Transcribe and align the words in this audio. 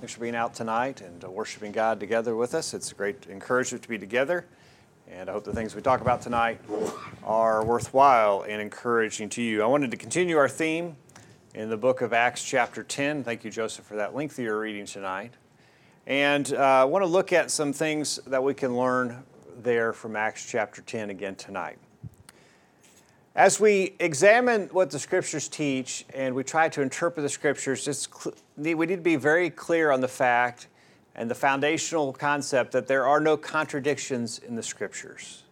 Thanks 0.00 0.14
for 0.14 0.20
being 0.20 0.34
out 0.34 0.54
tonight 0.54 1.02
and 1.02 1.22
uh, 1.22 1.30
worshiping 1.30 1.72
God 1.72 2.00
together 2.00 2.34
with 2.34 2.54
us. 2.54 2.72
It's 2.72 2.90
a 2.90 2.94
great 2.94 3.26
encouragement 3.26 3.82
to 3.82 3.88
be 3.90 3.98
together. 3.98 4.46
And 5.06 5.28
I 5.28 5.32
hope 5.32 5.44
the 5.44 5.52
things 5.52 5.74
we 5.74 5.82
talk 5.82 6.00
about 6.00 6.22
tonight 6.22 6.58
are 7.22 7.62
worthwhile 7.62 8.46
and 8.48 8.62
encouraging 8.62 9.28
to 9.28 9.42
you. 9.42 9.62
I 9.62 9.66
wanted 9.66 9.90
to 9.90 9.98
continue 9.98 10.38
our 10.38 10.48
theme 10.48 10.96
in 11.52 11.68
the 11.68 11.76
book 11.76 12.00
of 12.00 12.14
Acts, 12.14 12.42
chapter 12.42 12.82
10. 12.82 13.24
Thank 13.24 13.44
you, 13.44 13.50
Joseph, 13.50 13.84
for 13.84 13.96
that 13.96 14.14
lengthier 14.14 14.58
reading 14.58 14.86
tonight. 14.86 15.34
And 16.06 16.50
uh, 16.54 16.56
I 16.56 16.84
want 16.84 17.02
to 17.02 17.06
look 17.06 17.34
at 17.34 17.50
some 17.50 17.74
things 17.74 18.18
that 18.26 18.42
we 18.42 18.54
can 18.54 18.74
learn 18.74 19.22
there 19.58 19.92
from 19.92 20.16
Acts 20.16 20.50
chapter 20.50 20.80
10 20.80 21.10
again 21.10 21.34
tonight. 21.34 21.76
As 23.36 23.60
we 23.60 23.94
examine 24.00 24.68
what 24.72 24.90
the 24.90 24.98
scriptures 24.98 25.46
teach 25.46 26.04
and 26.12 26.34
we 26.34 26.42
try 26.42 26.68
to 26.70 26.82
interpret 26.82 27.22
the 27.22 27.28
scriptures, 27.28 27.84
cl- 27.84 28.34
we 28.56 28.74
need 28.86 28.96
to 28.96 29.02
be 29.02 29.14
very 29.14 29.50
clear 29.50 29.92
on 29.92 30.00
the 30.00 30.08
fact 30.08 30.66
and 31.14 31.30
the 31.30 31.34
foundational 31.34 32.12
concept 32.12 32.72
that 32.72 32.88
there 32.88 33.06
are 33.06 33.20
no 33.20 33.36
contradictions 33.36 34.40
in 34.40 34.56
the 34.56 34.62
scriptures. 34.62 35.44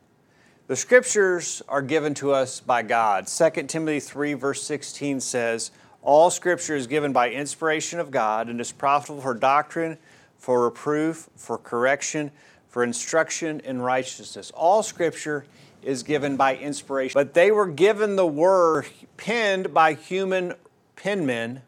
The 0.67 0.75
scriptures 0.75 1.63
are 1.69 1.81
given 1.81 2.15
to 2.15 2.33
us 2.33 2.61
by 2.61 2.83
God. 2.83 3.29
2 3.29 3.63
Timothy 3.69 4.01
3, 4.01 4.35
verse 4.35 4.63
16 4.65 5.21
says, 5.21 5.71
All 6.03 6.31
scripture 6.31 6.75
is 6.75 6.89
given 6.89 7.13
by 7.13 7.31
inspiration 7.31 8.01
of 8.01 8.11
God 8.11 8.49
and 8.49 8.61
is 8.61 8.73
profitable 8.73 9.23
for 9.23 9.35
doctrine, 9.35 9.99
for 10.37 10.65
reproof, 10.65 11.31
for 11.37 11.57
correction, 11.57 12.33
for 12.69 12.83
instruction 12.83 13.61
in 13.61 13.81
righteousness. 13.81 14.51
All 14.51 14.83
scripture 14.83 15.47
is 15.83 16.03
given 16.03 16.37
by 16.37 16.57
inspiration. 16.57 17.13
But 17.15 17.35
they 17.35 17.51
were 17.51 17.67
given 17.67 18.17
the 18.17 18.27
word 18.27 18.87
penned 19.17 19.73
by 19.73 19.95
human 19.95 20.55
penmen, 20.97 21.63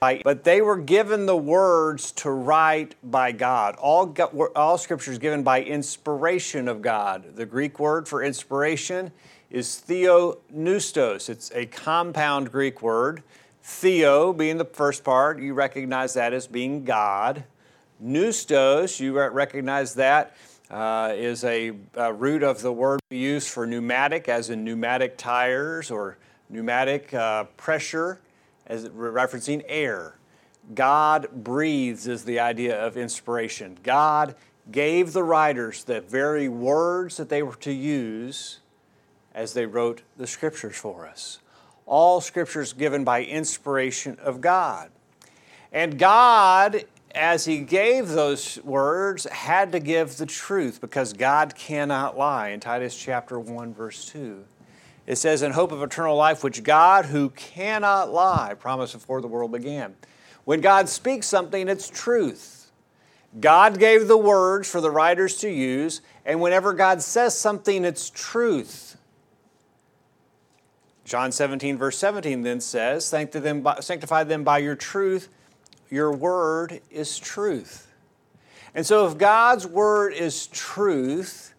but 0.00 0.44
they 0.44 0.60
were 0.60 0.78
given 0.78 1.26
the 1.26 1.36
words 1.36 2.10
to 2.12 2.30
write 2.30 2.94
by 3.02 3.32
God. 3.32 3.76
All, 3.76 4.14
all 4.56 4.78
scripture 4.78 5.12
is 5.12 5.18
given 5.18 5.42
by 5.42 5.62
inspiration 5.62 6.68
of 6.68 6.82
God. 6.82 7.36
The 7.36 7.46
Greek 7.46 7.78
word 7.78 8.08
for 8.08 8.22
inspiration 8.22 9.12
is 9.50 9.82
theopneustos. 9.86 11.28
It's 11.28 11.52
a 11.54 11.66
compound 11.66 12.50
Greek 12.50 12.82
word. 12.82 13.22
Theo 13.62 14.32
being 14.32 14.58
the 14.58 14.64
first 14.64 15.04
part, 15.04 15.40
you 15.40 15.54
recognize 15.54 16.14
that 16.14 16.32
as 16.32 16.48
being 16.48 16.84
God. 16.84 17.44
Pneustos, 18.02 18.98
you 18.98 19.16
recognize 19.16 19.94
that 19.94 20.34
uh, 20.72 21.12
is 21.14 21.44
a, 21.44 21.72
a, 21.94 22.12
root 22.12 22.42
of 22.42 22.62
the 22.62 22.72
word 22.72 22.98
used 23.10 23.48
for 23.48 23.66
pneumatic, 23.66 24.28
as 24.28 24.48
in 24.48 24.64
pneumatic 24.64 25.18
tires 25.18 25.90
or 25.90 26.16
pneumatic 26.48 27.12
uh, 27.12 27.44
pressure, 27.58 28.18
as 28.66 28.88
referencing 28.88 29.62
air. 29.68 30.14
God 30.74 31.28
breathes 31.44 32.06
is 32.06 32.24
the 32.24 32.40
idea 32.40 32.80
of 32.80 32.96
inspiration. 32.96 33.76
God 33.82 34.34
gave 34.70 35.12
the 35.12 35.22
writers 35.22 35.84
the 35.84 36.00
very 36.00 36.48
words 36.48 37.18
that 37.18 37.28
they 37.28 37.42
were 37.42 37.56
to 37.56 37.72
use 37.72 38.60
as 39.34 39.52
they 39.52 39.66
wrote 39.66 40.02
the 40.16 40.26
scriptures 40.26 40.76
for 40.76 41.06
us. 41.06 41.40
All 41.84 42.20
scriptures 42.20 42.72
given 42.72 43.04
by 43.04 43.24
inspiration 43.24 44.16
of 44.22 44.40
God. 44.40 44.90
And 45.72 45.98
God 45.98 46.84
as 47.14 47.44
he 47.44 47.58
gave 47.58 48.08
those 48.08 48.58
words, 48.64 49.24
had 49.24 49.72
to 49.72 49.80
give 49.80 50.16
the 50.16 50.26
truth 50.26 50.80
because 50.80 51.12
God 51.12 51.54
cannot 51.54 52.16
lie 52.16 52.48
in 52.48 52.60
Titus 52.60 52.96
chapter 52.96 53.38
1, 53.38 53.74
verse 53.74 54.06
2. 54.06 54.44
It 55.06 55.16
says, 55.16 55.42
In 55.42 55.52
hope 55.52 55.72
of 55.72 55.82
eternal 55.82 56.16
life, 56.16 56.42
which 56.44 56.62
God, 56.62 57.06
who 57.06 57.30
cannot 57.30 58.12
lie, 58.12 58.54
promised 58.54 58.94
before 58.94 59.20
the 59.20 59.28
world 59.28 59.52
began. 59.52 59.94
When 60.44 60.60
God 60.60 60.88
speaks 60.88 61.26
something, 61.26 61.68
it's 61.68 61.88
truth. 61.88 62.70
God 63.40 63.78
gave 63.78 64.08
the 64.08 64.18
words 64.18 64.70
for 64.70 64.80
the 64.80 64.90
writers 64.90 65.38
to 65.38 65.48
use, 65.48 66.02
and 66.24 66.40
whenever 66.40 66.72
God 66.72 67.02
says 67.02 67.36
something, 67.36 67.84
it's 67.84 68.10
truth. 68.10 68.96
John 71.04 71.32
17, 71.32 71.76
verse 71.78 71.98
17 71.98 72.42
then 72.42 72.60
says, 72.60 73.04
Sanctify 73.04 74.24
them 74.24 74.44
by 74.44 74.58
your 74.58 74.76
truth 74.76 75.28
your 75.92 76.10
word 76.10 76.80
is 76.90 77.18
truth. 77.18 77.92
And 78.74 78.86
so, 78.86 79.06
if 79.06 79.18
God's 79.18 79.66
word 79.66 80.14
is 80.14 80.46
truth, 80.46 81.52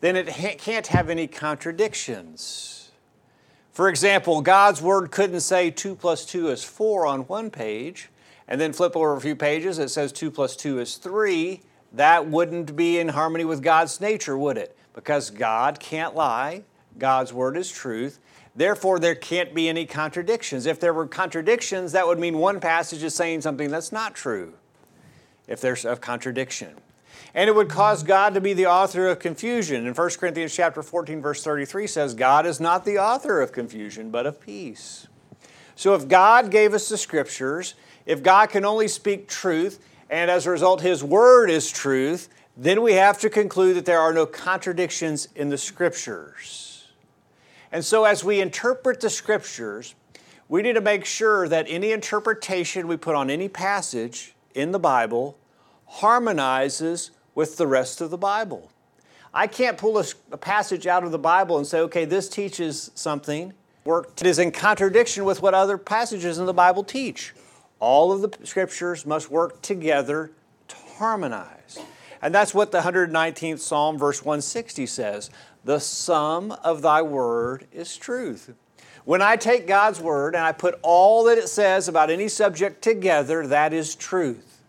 then 0.00 0.16
it 0.16 0.28
ha- 0.28 0.56
can't 0.58 0.88
have 0.88 1.08
any 1.08 1.28
contradictions. 1.28 2.90
For 3.70 3.88
example, 3.88 4.40
God's 4.40 4.82
word 4.82 5.12
couldn't 5.12 5.40
say 5.40 5.70
2 5.70 5.94
plus 5.94 6.24
2 6.24 6.48
is 6.48 6.64
4 6.64 7.06
on 7.06 7.20
one 7.28 7.48
page, 7.48 8.08
and 8.48 8.60
then 8.60 8.72
flip 8.72 8.96
over 8.96 9.14
a 9.14 9.20
few 9.20 9.36
pages, 9.36 9.78
it 9.78 9.90
says 9.90 10.12
2 10.12 10.32
plus 10.32 10.56
2 10.56 10.80
is 10.80 10.96
3. 10.96 11.60
That 11.92 12.26
wouldn't 12.26 12.74
be 12.74 12.98
in 12.98 13.08
harmony 13.08 13.44
with 13.44 13.62
God's 13.62 14.00
nature, 14.00 14.36
would 14.36 14.58
it? 14.58 14.76
Because 14.94 15.30
God 15.30 15.78
can't 15.78 16.16
lie, 16.16 16.64
God's 16.98 17.32
word 17.32 17.56
is 17.56 17.70
truth, 17.70 18.18
Therefore, 18.56 18.98
there 18.98 19.14
can't 19.14 19.54
be 19.54 19.68
any 19.68 19.84
contradictions. 19.84 20.64
If 20.64 20.80
there 20.80 20.94
were 20.94 21.06
contradictions, 21.06 21.92
that 21.92 22.06
would 22.06 22.18
mean 22.18 22.38
one 22.38 22.58
passage 22.58 23.02
is 23.02 23.14
saying 23.14 23.42
something 23.42 23.70
that's 23.70 23.92
not 23.92 24.14
true, 24.14 24.54
if 25.46 25.60
there's 25.60 25.84
a 25.84 25.94
contradiction. 25.94 26.74
And 27.34 27.50
it 27.50 27.54
would 27.54 27.68
cause 27.68 28.02
God 28.02 28.32
to 28.32 28.40
be 28.40 28.54
the 28.54 28.64
author 28.64 29.08
of 29.08 29.18
confusion. 29.18 29.86
In 29.86 29.92
1 29.92 30.10
Corinthians 30.18 30.54
chapter 30.54 30.82
14, 30.82 31.20
verse 31.20 31.44
33 31.44 31.86
says, 31.86 32.14
God 32.14 32.46
is 32.46 32.58
not 32.58 32.86
the 32.86 32.98
author 32.98 33.42
of 33.42 33.52
confusion, 33.52 34.10
but 34.10 34.24
of 34.24 34.40
peace. 34.40 35.06
So 35.74 35.94
if 35.94 36.08
God 36.08 36.50
gave 36.50 36.72
us 36.72 36.88
the 36.88 36.96
scriptures, 36.96 37.74
if 38.06 38.22
God 38.22 38.48
can 38.48 38.64
only 38.64 38.88
speak 38.88 39.28
truth, 39.28 39.84
and 40.08 40.30
as 40.30 40.46
a 40.46 40.50
result 40.50 40.80
his 40.80 41.04
word 41.04 41.50
is 41.50 41.70
truth, 41.70 42.30
then 42.56 42.80
we 42.80 42.94
have 42.94 43.18
to 43.20 43.28
conclude 43.28 43.76
that 43.76 43.84
there 43.84 44.00
are 44.00 44.14
no 44.14 44.24
contradictions 44.24 45.28
in 45.36 45.50
the 45.50 45.58
scriptures. 45.58 46.65
And 47.76 47.84
so, 47.84 48.04
as 48.04 48.24
we 48.24 48.40
interpret 48.40 49.02
the 49.02 49.10
scriptures, 49.10 49.94
we 50.48 50.62
need 50.62 50.76
to 50.76 50.80
make 50.80 51.04
sure 51.04 51.46
that 51.46 51.66
any 51.68 51.92
interpretation 51.92 52.88
we 52.88 52.96
put 52.96 53.14
on 53.14 53.28
any 53.28 53.50
passage 53.50 54.34
in 54.54 54.72
the 54.72 54.78
Bible 54.78 55.36
harmonizes 55.84 57.10
with 57.34 57.58
the 57.58 57.66
rest 57.66 58.00
of 58.00 58.08
the 58.08 58.16
Bible. 58.16 58.72
I 59.34 59.46
can't 59.46 59.76
pull 59.76 59.98
a, 59.98 60.06
a 60.32 60.38
passage 60.38 60.86
out 60.86 61.04
of 61.04 61.12
the 61.12 61.18
Bible 61.18 61.58
and 61.58 61.66
say, 61.66 61.80
okay, 61.80 62.06
this 62.06 62.30
teaches 62.30 62.90
something. 62.94 63.52
Work 63.84 64.12
it 64.22 64.26
is 64.26 64.38
in 64.38 64.52
contradiction 64.52 65.26
with 65.26 65.42
what 65.42 65.52
other 65.52 65.76
passages 65.76 66.38
in 66.38 66.46
the 66.46 66.54
Bible 66.54 66.82
teach. 66.82 67.34
All 67.78 68.10
of 68.10 68.22
the 68.22 68.46
scriptures 68.46 69.04
must 69.04 69.30
work 69.30 69.60
together 69.60 70.32
to 70.68 70.76
harmonize. 70.96 71.78
And 72.22 72.34
that's 72.34 72.54
what 72.54 72.72
the 72.72 72.80
119th 72.80 73.58
Psalm, 73.58 73.98
verse 73.98 74.24
160 74.24 74.86
says 74.86 75.30
the 75.66 75.80
sum 75.80 76.52
of 76.62 76.80
thy 76.80 77.02
word 77.02 77.66
is 77.72 77.96
truth. 77.96 78.54
When 79.04 79.20
I 79.20 79.34
take 79.34 79.66
God's 79.66 79.98
word 80.00 80.36
and 80.36 80.44
I 80.44 80.52
put 80.52 80.78
all 80.80 81.24
that 81.24 81.38
it 81.38 81.48
says 81.48 81.88
about 81.88 82.08
any 82.08 82.28
subject 82.28 82.82
together, 82.82 83.48
that 83.48 83.72
is 83.72 83.96
truth. 83.96 84.62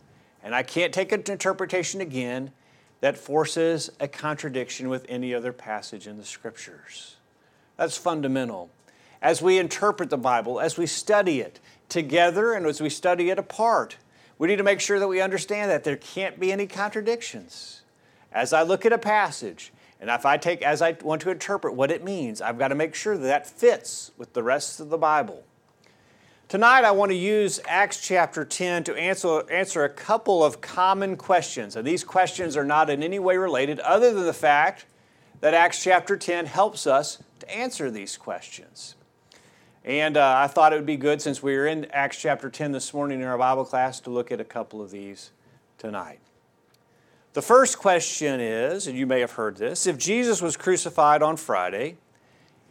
And 0.44 0.56
I 0.56 0.64
can't 0.64 0.92
take 0.92 1.12
an 1.12 1.24
interpretation 1.28 2.02
again 2.02 2.52
that 3.00 3.16
forces 3.16 3.92
a 4.00 4.08
contradiction 4.08 4.90
with 4.90 5.06
any 5.08 5.36
other 5.36 5.54
passage 5.54 6.08
in 6.08 6.18
the 6.18 6.26
scriptures. 6.26 7.18
That's 7.76 7.96
fundamental. 7.96 8.72
As 9.22 9.40
we 9.40 9.60
interpret 9.60 10.10
the 10.10 10.18
Bible, 10.18 10.60
as 10.60 10.78
we 10.78 10.88
study 10.88 11.42
it 11.42 11.60
together 11.90 12.54
and 12.54 12.66
as 12.66 12.82
we 12.82 12.90
study 12.90 13.30
it 13.30 13.38
apart, 13.38 13.98
we 14.40 14.48
need 14.48 14.56
to 14.56 14.64
make 14.64 14.82
sure 14.82 14.98
that 14.98 15.08
we 15.08 15.22
understand 15.22 15.70
that 15.70 15.84
there 15.84 15.96
can't 15.96 16.40
be 16.40 16.52
any 16.52 16.66
contradictions. 16.66 17.84
As 18.32 18.52
I 18.52 18.64
look 18.64 18.84
at 18.84 18.94
a 18.94 18.98
passage, 18.98 19.72
and 20.00 20.10
if 20.10 20.26
I 20.26 20.38
take, 20.38 20.62
as 20.62 20.82
I 20.82 20.96
want 21.02 21.22
to 21.24 21.32
interpret 21.32 21.74
what 21.74 21.90
it 21.90 22.04
means, 22.04 22.42
I've 22.42 22.60
got 22.60 22.68
to 22.68 22.76
make 22.76 22.94
sure 22.94 23.18
that 23.18 23.28
that 23.28 23.48
fits 23.48 24.12
with 24.18 24.34
the 24.34 24.44
rest 24.44 24.80
of 24.80 24.90
the 24.90 24.98
Bible. 24.98 25.44
Tonight, 26.48 26.86
I 26.86 26.92
want 26.92 27.12
to 27.12 27.18
use 27.18 27.60
Acts 27.68 28.00
chapter 28.00 28.46
10 28.46 28.86
to 28.86 28.96
answer, 28.96 29.44
answer 29.52 29.84
a 29.84 29.90
couple 29.90 30.46
of 30.46 30.62
common 30.62 31.18
questions. 31.18 31.76
And 31.76 31.86
these 31.86 32.04
questions 32.04 32.56
are 32.56 32.64
not 32.64 32.90
in 32.90 33.04
any 33.04 33.20
way 33.20 33.38
related, 33.38 33.80
other 33.80 34.14
than 34.14 34.26
the 34.26 34.34
fact 34.34 34.86
that 35.42 35.54
Acts 35.54 35.84
chapter 35.84 36.16
10 36.16 36.46
helps 36.46 36.88
us 36.88 37.22
to 37.40 37.52
answer 37.52 37.92
these 37.92 38.16
questions. 38.18 38.96
And 39.84 40.16
uh, 40.16 40.36
I 40.38 40.48
thought 40.48 40.74
it 40.74 40.78
would 40.78 40.86
be 40.86 40.96
good, 40.96 41.22
since 41.22 41.42
we 41.42 41.56
are 41.56 41.68
in 41.68 41.86
Acts 41.92 42.18
chapter 42.22 42.50
10 42.50 42.72
this 42.72 42.94
morning 42.94 43.20
in 43.20 43.28
our 43.28 43.38
Bible 43.38 43.66
class, 43.66 44.00
to 44.02 44.10
look 44.10 44.32
at 44.32 44.40
a 44.40 44.46
couple 44.46 44.82
of 44.82 44.92
these 44.92 45.32
tonight. 45.78 46.20
The 47.34 47.42
first 47.42 47.78
question 47.78 48.40
is, 48.40 48.88
and 48.88 48.98
you 48.98 49.06
may 49.06 49.20
have 49.20 49.34
heard 49.34 49.58
this, 49.58 49.86
if 49.86 49.98
Jesus 49.98 50.42
was 50.42 50.58
crucified 50.58 51.22
on 51.22 51.38
Friday 51.38 51.98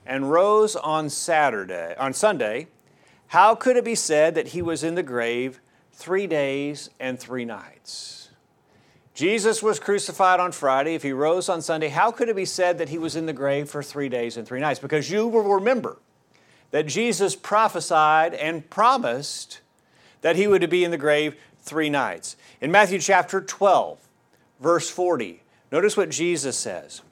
and 0.04 0.30
rose 0.30 0.74
on 0.74 1.08
Saturday, 1.08 1.94
on 1.98 2.12
Sunday, 2.12 2.68
how 3.28 3.54
could 3.54 3.76
it 3.76 3.84
be 3.84 3.94
said 3.94 4.34
that 4.34 4.48
he 4.48 4.62
was 4.62 4.82
in 4.84 4.94
the 4.94 5.02
grave 5.02 5.60
three 5.92 6.26
days 6.26 6.90
and 6.98 7.18
three 7.18 7.44
nights? 7.44 8.30
Jesus 9.14 9.62
was 9.62 9.80
crucified 9.80 10.40
on 10.40 10.52
Friday. 10.52 10.94
If 10.94 11.02
he 11.02 11.12
rose 11.12 11.48
on 11.48 11.62
Sunday, 11.62 11.88
how 11.88 12.10
could 12.10 12.28
it 12.28 12.36
be 12.36 12.44
said 12.44 12.76
that 12.78 12.90
he 12.90 12.98
was 12.98 13.16
in 13.16 13.24
the 13.24 13.32
grave 13.32 13.70
for 13.70 13.82
three 13.82 14.10
days 14.10 14.36
and 14.36 14.46
three 14.46 14.60
nights? 14.60 14.78
Because 14.78 15.10
you 15.10 15.26
will 15.26 15.54
remember 15.54 15.96
that 16.70 16.86
Jesus 16.86 17.34
prophesied 17.34 18.34
and 18.34 18.68
promised 18.68 19.60
that 20.20 20.36
he 20.36 20.46
would 20.46 20.68
be 20.68 20.84
in 20.84 20.90
the 20.90 20.98
grave 20.98 21.34
three 21.60 21.88
nights. 21.88 22.36
In 22.60 22.70
Matthew 22.70 22.98
chapter 22.98 23.40
12, 23.40 24.05
verse 24.60 24.88
40, 24.90 25.42
notice 25.70 25.96
what 25.96 26.10
Jesus 26.10 26.56
says 26.56 27.02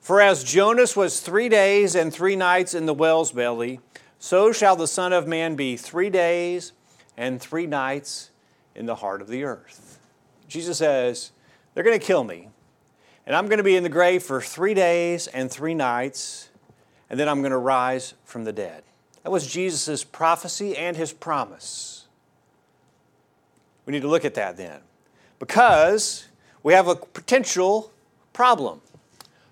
For 0.00 0.20
as 0.20 0.44
Jonas 0.44 0.96
was 0.96 1.20
three 1.20 1.48
days 1.48 1.94
and 1.94 2.12
three 2.12 2.36
nights 2.36 2.74
in 2.74 2.86
the 2.86 2.94
whale's 2.94 3.32
belly, 3.32 3.80
so 4.18 4.52
shall 4.52 4.76
the 4.76 4.86
Son 4.86 5.12
of 5.12 5.26
Man 5.26 5.54
be 5.54 5.76
three 5.76 6.10
days 6.10 6.72
and 7.16 7.40
three 7.40 7.66
nights 7.66 8.30
in 8.74 8.86
the 8.86 8.96
heart 8.96 9.20
of 9.20 9.28
the 9.28 9.44
earth. 9.44 9.98
Jesus 10.46 10.78
says, 10.78 11.32
They're 11.74 11.84
going 11.84 11.98
to 11.98 12.04
kill 12.04 12.24
me, 12.24 12.48
and 13.26 13.36
I'm 13.36 13.46
going 13.46 13.58
to 13.58 13.64
be 13.64 13.76
in 13.76 13.82
the 13.82 13.88
grave 13.88 14.22
for 14.22 14.40
three 14.40 14.74
days 14.74 15.26
and 15.26 15.50
three 15.50 15.74
nights, 15.74 16.48
and 17.10 17.18
then 17.18 17.28
I'm 17.28 17.40
going 17.40 17.52
to 17.52 17.58
rise 17.58 18.14
from 18.24 18.44
the 18.44 18.52
dead. 18.52 18.84
That 19.24 19.30
was 19.30 19.46
Jesus' 19.46 20.04
prophecy 20.04 20.76
and 20.76 20.96
his 20.96 21.12
promise. 21.12 22.06
We 23.84 23.92
need 23.92 24.02
to 24.02 24.08
look 24.08 24.24
at 24.24 24.34
that 24.34 24.56
then, 24.56 24.80
because 25.38 26.27
we 26.62 26.72
have 26.72 26.88
a 26.88 26.96
potential 26.96 27.92
problem. 28.32 28.80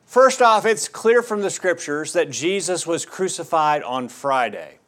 First 0.06 0.40
off, 0.40 0.64
it's 0.64 0.88
clear 0.88 1.22
from 1.22 1.42
the 1.42 1.50
scriptures 1.50 2.12
that 2.12 2.30
Jesus 2.30 2.86
was 2.86 3.04
crucified 3.04 3.82
on 3.82 4.08
Friday. 4.08 4.78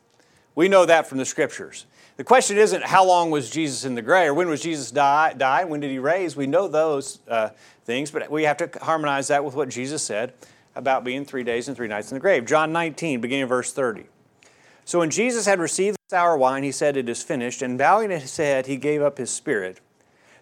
We 0.55 0.69
know 0.69 0.87
that 0.87 1.07
from 1.07 1.19
the 1.19 1.25
scriptures. 1.25 1.87
The 2.17 2.25
question 2.25 2.59
isn't 2.59 2.83
how 2.83 3.05
long 3.05 3.31
was 3.31 3.49
Jesus 3.49 3.85
in 3.85 3.95
the 3.95 4.03
grave 4.03 4.31
or 4.31 4.35
when 4.35 4.49
was 4.49 4.61
Jesus 4.61 4.91
die, 4.91 5.35
die 5.35 5.65
when 5.65 5.81
did 5.81 5.91
he 5.91 6.01
raise? 6.01 6.35
We 6.35 6.49
know 6.49 6.67
those 6.67 7.21
uh, 7.29 7.51
things, 7.85 8.11
but 8.11 8.29
we 8.31 8.43
have 8.45 8.57
to 8.57 8.71
harmonize 8.83 9.29
that 9.29 9.45
with 9.45 9.55
what 9.55 9.69
Jesus 9.69 10.03
said 10.03 10.35
about 10.75 11.05
being 11.05 11.25
three 11.25 11.45
days 11.45 11.69
and 11.69 11.77
three 11.77 11.89
nights 11.89 12.11
in 12.11 12.17
the 12.17 12.21
grave. 12.21 12.45
John 12.45 12.73
19, 12.73 13.21
beginning 13.21 13.45
of 13.45 13.49
verse 13.49 13.73
30. 13.73 14.07
So 14.85 15.01
when 15.01 15.11
Jesus 15.11 15.47
had 15.47 15.61
received 15.61 15.97
the 15.97 16.17
sour 16.17 16.37
wine, 16.37 16.63
he 16.63 16.73
said, 16.73 16.97
It 16.97 17.09
is 17.09 17.23
finished, 17.23 17.63
and 17.63 17.77
bowing 17.77 18.11
his 18.11 18.37
head, 18.37 18.67
he 18.67 18.77
gave 18.77 19.03
up 19.03 19.19
his 19.19 19.31
spirit. 19.31 19.81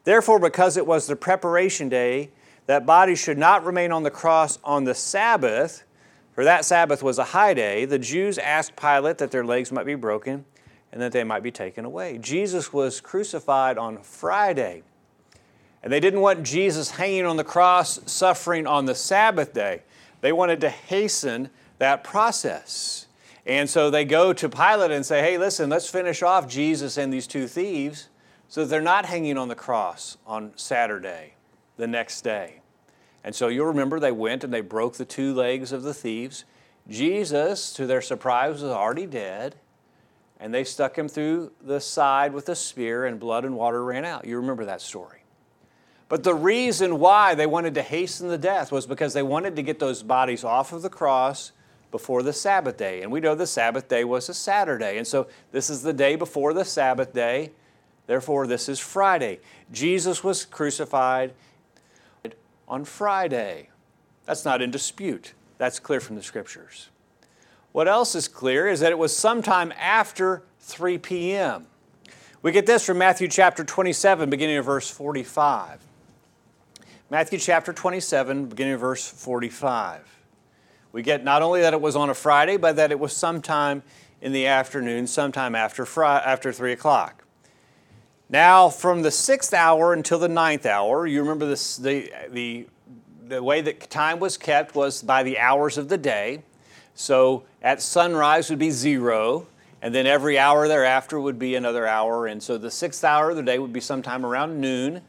Therefore, 0.06 0.38
because 0.38 0.76
it 0.76 0.86
was 0.86 1.08
the 1.08 1.16
preparation 1.16 1.88
day, 1.88 2.30
that 2.66 2.86
bodies 2.86 3.18
should 3.18 3.38
not 3.38 3.64
remain 3.64 3.90
on 3.90 4.04
the 4.04 4.10
cross 4.10 4.56
on 4.62 4.84
the 4.84 4.94
Sabbath, 4.94 5.82
for 6.32 6.44
that 6.44 6.64
Sabbath 6.64 7.02
was 7.02 7.18
a 7.18 7.24
high 7.24 7.54
day, 7.54 7.84
the 7.86 7.98
Jews 7.98 8.38
asked 8.38 8.76
Pilate 8.76 9.18
that 9.18 9.32
their 9.32 9.44
legs 9.44 9.72
might 9.72 9.84
be 9.84 9.96
broken 9.96 10.44
and 10.92 11.02
that 11.02 11.10
they 11.10 11.24
might 11.24 11.42
be 11.42 11.50
taken 11.50 11.84
away. 11.84 12.18
Jesus 12.18 12.72
was 12.72 13.00
crucified 13.00 13.78
on 13.78 13.98
Friday. 13.98 14.84
And 15.82 15.92
they 15.92 15.98
didn't 15.98 16.20
want 16.20 16.44
Jesus 16.44 16.92
hanging 16.92 17.26
on 17.26 17.36
the 17.36 17.42
cross, 17.42 17.98
suffering 18.06 18.64
on 18.64 18.84
the 18.84 18.94
Sabbath 18.94 19.52
day. 19.52 19.82
They 20.20 20.30
wanted 20.30 20.60
to 20.60 20.70
hasten 20.70 21.50
that 21.78 22.04
process. 22.04 23.08
And 23.44 23.68
so 23.68 23.90
they 23.90 24.04
go 24.04 24.32
to 24.34 24.48
Pilate 24.48 24.92
and 24.92 25.04
say, 25.04 25.20
hey, 25.20 25.36
listen, 25.36 25.68
let's 25.68 25.90
finish 25.90 26.22
off 26.22 26.48
Jesus 26.48 26.96
and 26.96 27.12
these 27.12 27.26
two 27.26 27.48
thieves 27.48 28.06
so 28.48 28.64
they're 28.64 28.80
not 28.80 29.06
hanging 29.06 29.36
on 29.38 29.48
the 29.48 29.54
cross 29.54 30.16
on 30.26 30.52
Saturday 30.56 31.34
the 31.76 31.86
next 31.86 32.22
day. 32.22 32.60
And 33.24 33.34
so 33.34 33.48
you'll 33.48 33.66
remember 33.66 33.98
they 33.98 34.12
went 34.12 34.44
and 34.44 34.52
they 34.52 34.60
broke 34.60 34.94
the 34.94 35.04
two 35.04 35.34
legs 35.34 35.72
of 35.72 35.82
the 35.82 35.92
thieves. 35.92 36.44
Jesus, 36.88 37.72
to 37.72 37.86
their 37.86 38.00
surprise, 38.00 38.62
was 38.62 38.70
already 38.70 39.06
dead. 39.06 39.56
And 40.38 40.52
they 40.54 40.64
stuck 40.64 40.96
him 40.96 41.08
through 41.08 41.52
the 41.60 41.80
side 41.80 42.32
with 42.32 42.48
a 42.48 42.54
spear, 42.54 43.06
and 43.06 43.18
blood 43.18 43.44
and 43.44 43.56
water 43.56 43.82
ran 43.82 44.04
out. 44.04 44.26
You 44.26 44.36
remember 44.36 44.66
that 44.66 44.82
story. 44.82 45.24
But 46.08 46.22
the 46.22 46.34
reason 46.34 47.00
why 47.00 47.34
they 47.34 47.46
wanted 47.46 47.74
to 47.74 47.82
hasten 47.82 48.28
the 48.28 48.38
death 48.38 48.70
was 48.70 48.86
because 48.86 49.12
they 49.12 49.22
wanted 49.22 49.56
to 49.56 49.62
get 49.62 49.78
those 49.78 50.02
bodies 50.02 50.44
off 50.44 50.72
of 50.72 50.82
the 50.82 50.90
cross 50.90 51.52
before 51.90 52.22
the 52.22 52.32
Sabbath 52.32 52.76
day. 52.76 53.02
And 53.02 53.10
we 53.10 53.20
know 53.20 53.34
the 53.34 53.46
Sabbath 53.46 53.88
day 53.88 54.04
was 54.04 54.28
a 54.28 54.34
Saturday. 54.34 54.98
And 54.98 55.06
so 55.06 55.26
this 55.50 55.70
is 55.70 55.82
the 55.82 55.92
day 55.92 56.14
before 56.14 56.52
the 56.52 56.64
Sabbath 56.64 57.12
day. 57.12 57.52
Therefore, 58.06 58.46
this 58.46 58.68
is 58.68 58.78
Friday. 58.78 59.40
Jesus 59.72 60.22
was 60.22 60.44
crucified 60.44 61.32
on 62.68 62.84
Friday. 62.84 63.68
That's 64.24 64.44
not 64.44 64.62
in 64.62 64.70
dispute. 64.70 65.34
That's 65.58 65.78
clear 65.78 66.00
from 66.00 66.16
the 66.16 66.22
scriptures. 66.22 66.88
What 67.72 67.88
else 67.88 68.14
is 68.14 68.28
clear 68.28 68.68
is 68.68 68.80
that 68.80 68.90
it 68.92 68.98
was 68.98 69.16
sometime 69.16 69.72
after 69.78 70.42
3 70.60 70.98
p.m. 70.98 71.66
We 72.42 72.52
get 72.52 72.66
this 72.66 72.84
from 72.86 72.98
Matthew 72.98 73.28
chapter 73.28 73.64
27, 73.64 74.30
beginning 74.30 74.56
of 74.56 74.64
verse 74.64 74.88
45. 74.88 75.80
Matthew 77.10 77.38
chapter 77.38 77.72
27, 77.72 78.46
beginning 78.46 78.74
of 78.74 78.80
verse 78.80 79.06
45. 79.06 80.02
We 80.92 81.02
get 81.02 81.22
not 81.22 81.42
only 81.42 81.60
that 81.60 81.74
it 81.74 81.80
was 81.80 81.96
on 81.96 82.08
a 82.08 82.14
Friday, 82.14 82.56
but 82.56 82.76
that 82.76 82.90
it 82.90 82.98
was 82.98 83.12
sometime 83.12 83.82
in 84.20 84.32
the 84.32 84.46
afternoon, 84.46 85.06
sometime 85.06 85.54
after, 85.54 85.86
after 86.02 86.52
3 86.52 86.72
o'clock. 86.72 87.25
Now, 88.28 88.70
from 88.70 89.02
the 89.02 89.12
sixth 89.12 89.54
hour 89.54 89.92
until 89.92 90.18
the 90.18 90.28
ninth 90.28 90.66
hour, 90.66 91.06
you 91.06 91.20
remember 91.20 91.46
this, 91.46 91.76
the, 91.76 92.12
the, 92.30 92.66
the 93.28 93.40
way 93.40 93.60
that 93.60 93.88
time 93.88 94.18
was 94.18 94.36
kept 94.36 94.74
was 94.74 95.00
by 95.00 95.22
the 95.22 95.38
hours 95.38 95.78
of 95.78 95.88
the 95.88 95.98
day. 95.98 96.42
So 96.94 97.44
at 97.62 97.80
sunrise 97.80 98.50
would 98.50 98.58
be 98.58 98.70
zero, 98.70 99.46
and 99.80 99.94
then 99.94 100.06
every 100.06 100.38
hour 100.38 100.66
thereafter 100.66 101.20
would 101.20 101.38
be 101.38 101.54
another 101.54 101.86
hour. 101.86 102.26
And 102.26 102.42
so 102.42 102.58
the 102.58 102.70
sixth 102.70 103.04
hour 103.04 103.30
of 103.30 103.36
the 103.36 103.44
day 103.44 103.60
would 103.60 103.72
be 103.72 103.80
sometime 103.80 104.26
around 104.26 104.60
noon. 104.60 105.02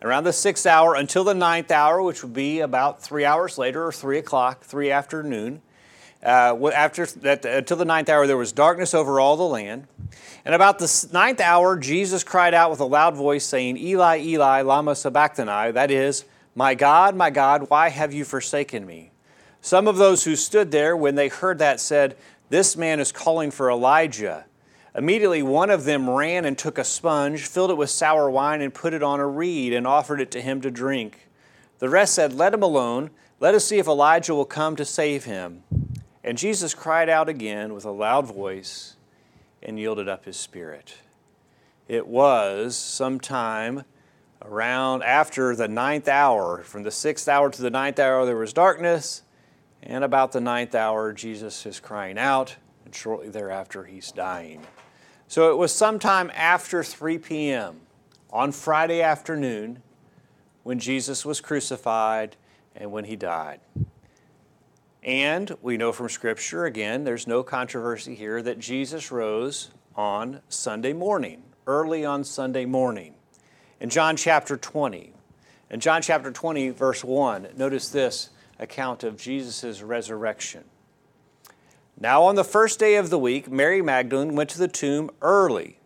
Around 0.00 0.24
the 0.24 0.32
sixth 0.32 0.66
hour 0.66 0.94
until 0.94 1.24
the 1.24 1.34
ninth 1.34 1.70
hour, 1.70 2.02
which 2.02 2.22
would 2.22 2.34
be 2.34 2.60
about 2.60 3.02
three 3.02 3.24
hours 3.24 3.58
later 3.58 3.84
or 3.84 3.92
three 3.92 4.18
o'clock, 4.18 4.62
three 4.62 4.90
afternoon. 4.90 5.62
Uh, 6.24 6.70
after 6.72 7.06
that, 7.06 7.44
until 7.44 7.76
the 7.76 7.84
ninth 7.84 8.08
hour, 8.08 8.26
there 8.26 8.36
was 8.36 8.52
darkness 8.52 8.94
over 8.94 9.18
all 9.18 9.36
the 9.36 9.42
land. 9.42 9.86
And 10.44 10.54
about 10.54 10.78
the 10.78 11.08
ninth 11.12 11.40
hour, 11.40 11.76
Jesus 11.76 12.24
cried 12.24 12.54
out 12.54 12.70
with 12.70 12.80
a 12.80 12.84
loud 12.84 13.14
voice, 13.14 13.44
saying, 13.44 13.76
Eli, 13.76 14.18
Eli, 14.20 14.62
Lama 14.62 14.94
Sabachthani, 14.94 15.72
that 15.72 15.90
is, 15.90 16.24
My 16.54 16.74
God, 16.74 17.14
my 17.14 17.30
God, 17.30 17.70
why 17.70 17.88
have 17.88 18.12
you 18.12 18.24
forsaken 18.24 18.84
me? 18.84 19.12
Some 19.60 19.86
of 19.86 19.96
those 19.96 20.24
who 20.24 20.34
stood 20.34 20.72
there, 20.72 20.96
when 20.96 21.14
they 21.14 21.28
heard 21.28 21.58
that, 21.58 21.80
said, 21.80 22.16
This 22.48 22.76
man 22.76 22.98
is 22.98 23.12
calling 23.12 23.52
for 23.52 23.70
Elijah. 23.70 24.46
Immediately, 24.94 25.42
one 25.42 25.70
of 25.70 25.84
them 25.84 26.10
ran 26.10 26.44
and 26.44 26.58
took 26.58 26.76
a 26.76 26.84
sponge, 26.84 27.46
filled 27.46 27.70
it 27.70 27.76
with 27.76 27.88
sour 27.88 28.28
wine, 28.28 28.60
and 28.60 28.74
put 28.74 28.92
it 28.92 29.02
on 29.02 29.20
a 29.20 29.26
reed, 29.26 29.72
and 29.72 29.86
offered 29.86 30.20
it 30.20 30.30
to 30.32 30.42
him 30.42 30.60
to 30.62 30.70
drink. 30.70 31.28
The 31.78 31.88
rest 31.88 32.14
said, 32.14 32.32
Let 32.32 32.52
him 32.52 32.62
alone. 32.62 33.10
Let 33.38 33.54
us 33.54 33.64
see 33.64 33.78
if 33.78 33.86
Elijah 33.86 34.34
will 34.34 34.44
come 34.44 34.76
to 34.76 34.84
save 34.84 35.24
him. 35.24 35.62
And 36.24 36.38
Jesus 36.38 36.74
cried 36.74 37.08
out 37.08 37.28
again 37.28 37.74
with 37.74 37.84
a 37.84 37.90
loud 37.90 38.26
voice 38.26 38.96
and 39.62 39.78
yielded 39.78 40.08
up 40.08 40.24
his 40.24 40.36
spirit. 40.36 40.94
It 41.88 42.06
was 42.06 42.76
sometime 42.76 43.84
around 44.44 45.02
after 45.02 45.54
the 45.54 45.68
ninth 45.68 46.08
hour, 46.08 46.62
from 46.62 46.82
the 46.82 46.90
sixth 46.90 47.28
hour 47.28 47.50
to 47.50 47.62
the 47.62 47.70
ninth 47.70 47.98
hour, 47.98 48.24
there 48.26 48.36
was 48.36 48.52
darkness. 48.52 49.22
And 49.82 50.04
about 50.04 50.32
the 50.32 50.40
ninth 50.40 50.74
hour, 50.74 51.12
Jesus 51.12 51.66
is 51.66 51.80
crying 51.80 52.18
out, 52.18 52.56
and 52.84 52.94
shortly 52.94 53.28
thereafter, 53.28 53.84
he's 53.84 54.12
dying. 54.12 54.64
So 55.26 55.50
it 55.50 55.56
was 55.56 55.72
sometime 55.72 56.30
after 56.34 56.84
3 56.84 57.18
p.m. 57.18 57.80
on 58.30 58.52
Friday 58.52 59.02
afternoon 59.02 59.82
when 60.62 60.78
Jesus 60.78 61.24
was 61.24 61.40
crucified 61.40 62.36
and 62.76 62.92
when 62.92 63.04
he 63.04 63.16
died. 63.16 63.60
And 65.02 65.56
we 65.60 65.76
know 65.76 65.90
from 65.90 66.08
Scripture, 66.08 66.64
again, 66.64 67.02
there's 67.02 67.26
no 67.26 67.42
controversy 67.42 68.14
here, 68.14 68.40
that 68.40 68.60
Jesus 68.60 69.10
rose 69.10 69.70
on 69.96 70.40
Sunday 70.48 70.92
morning, 70.92 71.42
early 71.66 72.04
on 72.04 72.22
Sunday 72.22 72.64
morning. 72.64 73.14
In 73.80 73.90
John 73.90 74.16
chapter 74.16 74.56
20, 74.56 75.12
in 75.70 75.80
John 75.80 76.02
chapter 76.02 76.30
20, 76.30 76.70
verse 76.70 77.02
1, 77.02 77.48
notice 77.56 77.88
this 77.88 78.30
account 78.60 79.02
of 79.02 79.16
Jesus' 79.16 79.82
resurrection. 79.82 80.62
Now, 81.98 82.22
on 82.22 82.36
the 82.36 82.44
first 82.44 82.78
day 82.78 82.94
of 82.94 83.10
the 83.10 83.18
week, 83.18 83.50
Mary 83.50 83.82
Magdalene 83.82 84.36
went 84.36 84.50
to 84.50 84.58
the 84.58 84.68
tomb 84.68 85.10
early, 85.20 85.80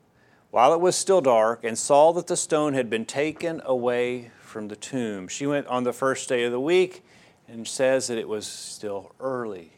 while 0.50 0.74
it 0.74 0.80
was 0.80 0.94
still 0.94 1.22
dark, 1.22 1.64
and 1.64 1.78
saw 1.78 2.12
that 2.12 2.26
the 2.26 2.36
stone 2.36 2.74
had 2.74 2.90
been 2.90 3.06
taken 3.06 3.62
away 3.64 4.30
from 4.40 4.68
the 4.68 4.76
tomb. 4.76 5.26
She 5.26 5.46
went 5.46 5.66
on 5.68 5.84
the 5.84 5.94
first 5.94 6.28
day 6.28 6.44
of 6.44 6.52
the 6.52 6.60
week 6.60 7.02
and 7.48 7.66
says 7.66 8.08
that 8.08 8.18
it 8.18 8.28
was 8.28 8.46
still 8.46 9.12
early, 9.20 9.72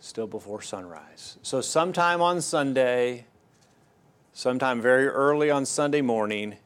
still 0.00 0.26
before 0.26 0.62
sunrise. 0.62 1.38
So, 1.42 1.60
sometime 1.60 2.20
on 2.20 2.40
Sunday, 2.40 3.26
sometime 4.32 4.80
very 4.80 5.06
early 5.06 5.50
on 5.50 5.64
Sunday 5.64 6.02
morning, 6.02 6.56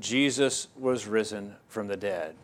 Jesus 0.00 0.68
was 0.76 1.06
risen 1.06 1.56
from 1.68 1.88
the 1.88 1.96
dead. 1.96 2.34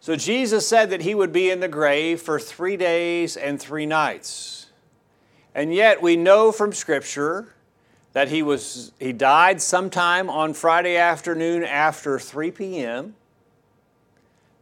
So, 0.00 0.16
Jesus 0.16 0.66
said 0.66 0.90
that 0.90 1.02
he 1.02 1.14
would 1.14 1.32
be 1.32 1.50
in 1.50 1.60
the 1.60 1.68
grave 1.68 2.20
for 2.20 2.38
three 2.38 2.76
days 2.76 3.36
and 3.36 3.60
three 3.60 3.86
nights. 3.86 4.66
And 5.54 5.74
yet, 5.74 6.00
we 6.00 6.16
know 6.16 6.52
from 6.52 6.72
Scripture 6.72 7.54
that 8.12 8.28
he, 8.28 8.42
was, 8.42 8.92
he 8.98 9.12
died 9.12 9.62
sometime 9.62 10.28
on 10.28 10.52
Friday 10.52 10.96
afternoon 10.96 11.64
after 11.64 12.18
3 12.18 12.50
p.m. 12.50 13.14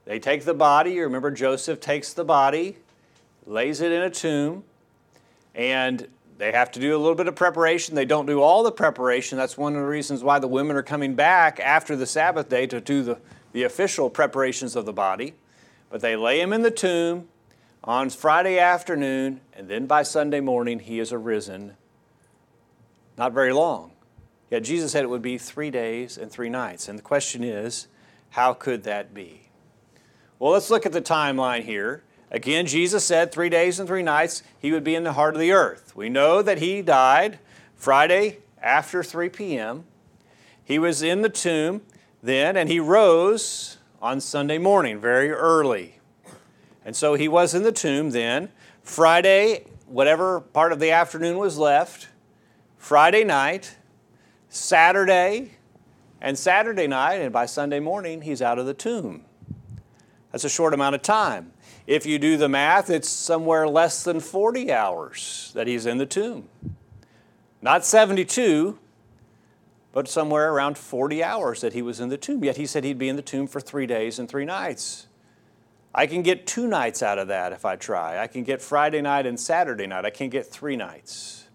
They 0.08 0.18
take 0.18 0.46
the 0.46 0.54
body. 0.54 0.92
You 0.92 1.02
remember 1.02 1.30
Joseph 1.30 1.80
takes 1.80 2.14
the 2.14 2.24
body, 2.24 2.78
lays 3.44 3.82
it 3.82 3.92
in 3.92 4.00
a 4.00 4.08
tomb, 4.08 4.64
and 5.54 6.08
they 6.38 6.50
have 6.50 6.70
to 6.72 6.80
do 6.80 6.96
a 6.96 6.98
little 6.98 7.14
bit 7.14 7.28
of 7.28 7.36
preparation. 7.36 7.94
They 7.94 8.06
don't 8.06 8.24
do 8.24 8.40
all 8.40 8.62
the 8.62 8.72
preparation. 8.72 9.36
That's 9.36 9.58
one 9.58 9.74
of 9.74 9.82
the 9.82 9.86
reasons 9.86 10.24
why 10.24 10.38
the 10.38 10.48
women 10.48 10.76
are 10.76 10.82
coming 10.82 11.14
back 11.14 11.60
after 11.60 11.94
the 11.94 12.06
Sabbath 12.06 12.48
day 12.48 12.66
to 12.68 12.80
do 12.80 13.02
the, 13.02 13.18
the 13.52 13.64
official 13.64 14.08
preparations 14.08 14.76
of 14.76 14.86
the 14.86 14.94
body. 14.94 15.34
But 15.90 16.00
they 16.00 16.16
lay 16.16 16.40
him 16.40 16.54
in 16.54 16.62
the 16.62 16.70
tomb 16.70 17.28
on 17.84 18.08
Friday 18.08 18.58
afternoon, 18.58 19.42
and 19.52 19.68
then 19.68 19.84
by 19.84 20.04
Sunday 20.04 20.40
morning, 20.40 20.78
he 20.78 21.00
is 21.00 21.12
arisen. 21.12 21.76
Not 23.18 23.34
very 23.34 23.52
long. 23.52 23.92
Yet 24.50 24.64
Jesus 24.64 24.92
said 24.92 25.04
it 25.04 25.10
would 25.10 25.20
be 25.20 25.36
three 25.36 25.70
days 25.70 26.16
and 26.16 26.30
three 26.30 26.48
nights. 26.48 26.88
And 26.88 26.98
the 26.98 27.02
question 27.02 27.44
is, 27.44 27.88
how 28.30 28.54
could 28.54 28.84
that 28.84 29.12
be? 29.12 29.47
Well, 30.38 30.52
let's 30.52 30.70
look 30.70 30.86
at 30.86 30.92
the 30.92 31.02
timeline 31.02 31.64
here. 31.64 32.04
Again, 32.30 32.66
Jesus 32.66 33.04
said 33.04 33.32
three 33.32 33.48
days 33.48 33.80
and 33.80 33.88
three 33.88 34.02
nights 34.02 34.42
he 34.58 34.70
would 34.70 34.84
be 34.84 34.94
in 34.94 35.02
the 35.02 35.14
heart 35.14 35.34
of 35.34 35.40
the 35.40 35.52
earth. 35.52 35.96
We 35.96 36.08
know 36.08 36.42
that 36.42 36.58
he 36.58 36.82
died 36.82 37.38
Friday 37.74 38.38
after 38.62 39.02
3 39.02 39.30
p.m. 39.30 39.84
He 40.62 40.78
was 40.78 41.02
in 41.02 41.22
the 41.22 41.28
tomb 41.28 41.82
then, 42.22 42.56
and 42.56 42.68
he 42.68 42.78
rose 42.78 43.78
on 44.00 44.20
Sunday 44.20 44.58
morning 44.58 45.00
very 45.00 45.30
early. 45.30 45.98
And 46.84 46.94
so 46.94 47.14
he 47.14 47.28
was 47.28 47.54
in 47.54 47.62
the 47.62 47.72
tomb 47.72 48.10
then. 48.10 48.50
Friday, 48.82 49.64
whatever 49.86 50.40
part 50.40 50.72
of 50.72 50.78
the 50.78 50.90
afternoon 50.90 51.38
was 51.38 51.58
left, 51.58 52.08
Friday 52.76 53.24
night, 53.24 53.76
Saturday, 54.48 55.52
and 56.20 56.38
Saturday 56.38 56.86
night, 56.86 57.16
and 57.16 57.32
by 57.32 57.46
Sunday 57.46 57.80
morning, 57.80 58.22
he's 58.22 58.42
out 58.42 58.58
of 58.58 58.66
the 58.66 58.74
tomb. 58.74 59.24
That's 60.38 60.52
a 60.52 60.56
short 60.56 60.72
amount 60.72 60.94
of 60.94 61.02
time. 61.02 61.50
If 61.88 62.06
you 62.06 62.20
do 62.20 62.36
the 62.36 62.48
math, 62.48 62.90
it's 62.90 63.08
somewhere 63.08 63.66
less 63.66 64.04
than 64.04 64.20
40 64.20 64.70
hours 64.70 65.50
that 65.56 65.66
he's 65.66 65.84
in 65.84 65.98
the 65.98 66.06
tomb. 66.06 66.48
Not 67.60 67.84
72, 67.84 68.78
but 69.90 70.06
somewhere 70.06 70.52
around 70.52 70.78
40 70.78 71.24
hours 71.24 71.60
that 71.60 71.72
he 71.72 71.82
was 71.82 71.98
in 71.98 72.08
the 72.08 72.16
tomb. 72.16 72.44
Yet 72.44 72.56
he 72.56 72.66
said 72.66 72.84
he'd 72.84 72.98
be 72.98 73.08
in 73.08 73.16
the 73.16 73.22
tomb 73.22 73.48
for 73.48 73.58
three 73.58 73.84
days 73.84 74.20
and 74.20 74.28
three 74.28 74.44
nights. 74.44 75.08
I 75.92 76.06
can 76.06 76.22
get 76.22 76.46
two 76.46 76.68
nights 76.68 77.02
out 77.02 77.18
of 77.18 77.26
that 77.26 77.52
if 77.52 77.64
I 77.64 77.74
try. 77.74 78.22
I 78.22 78.28
can 78.28 78.44
get 78.44 78.62
Friday 78.62 79.00
night 79.00 79.26
and 79.26 79.40
Saturday 79.40 79.88
night. 79.88 80.04
I 80.04 80.10
can 80.10 80.28
get 80.28 80.46
three 80.46 80.76
nights. 80.76 81.48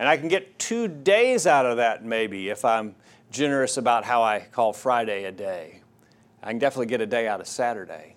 And 0.00 0.08
I 0.08 0.16
can 0.16 0.26
get 0.26 0.58
two 0.58 0.88
days 0.88 1.46
out 1.46 1.64
of 1.64 1.76
that 1.76 2.04
maybe 2.04 2.48
if 2.48 2.64
I'm 2.64 2.96
generous 3.30 3.76
about 3.76 4.02
how 4.02 4.24
I 4.24 4.40
call 4.50 4.72
Friday 4.72 5.26
a 5.26 5.30
day. 5.30 5.79
I 6.42 6.48
can 6.48 6.58
definitely 6.58 6.86
get 6.86 7.00
a 7.00 7.06
day 7.06 7.28
out 7.28 7.40
of 7.40 7.46
Saturday. 7.46 8.16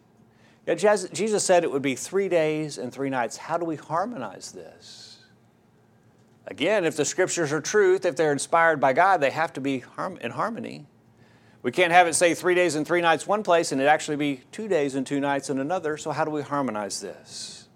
Yet 0.65 0.77
Jesus 1.13 1.43
said 1.43 1.63
it 1.63 1.71
would 1.71 1.81
be 1.81 1.95
three 1.95 2.29
days 2.29 2.77
and 2.77 2.93
three 2.93 3.09
nights. 3.09 3.35
How 3.35 3.57
do 3.57 3.65
we 3.65 3.75
harmonize 3.75 4.51
this? 4.51 5.17
Again, 6.47 6.85
if 6.85 6.95
the 6.95 7.05
scriptures 7.05 7.51
are 7.51 7.61
truth, 7.61 8.05
if 8.05 8.15
they're 8.15 8.31
inspired 8.31 8.79
by 8.79 8.93
God, 8.93 9.21
they 9.21 9.31
have 9.31 9.53
to 9.53 9.61
be 9.61 9.83
in 10.21 10.31
harmony. 10.31 10.85
We 11.61 11.71
can't 11.71 11.93
have 11.93 12.07
it 12.07 12.13
say 12.13 12.33
three 12.33 12.55
days 12.55 12.75
and 12.75 12.85
three 12.85 12.99
nights 12.99 13.25
one 13.25 13.43
place 13.43 13.71
and 13.71 13.81
it 13.81 13.85
actually 13.85 14.17
be 14.17 14.41
two 14.51 14.67
days 14.67 14.95
and 14.95 15.07
two 15.07 15.21
nights 15.21 15.49
in 15.49 15.59
another. 15.59 15.95
So, 15.95 16.11
how 16.11 16.25
do 16.25 16.31
we 16.31 16.41
harmonize 16.41 16.99
this? 16.99 17.69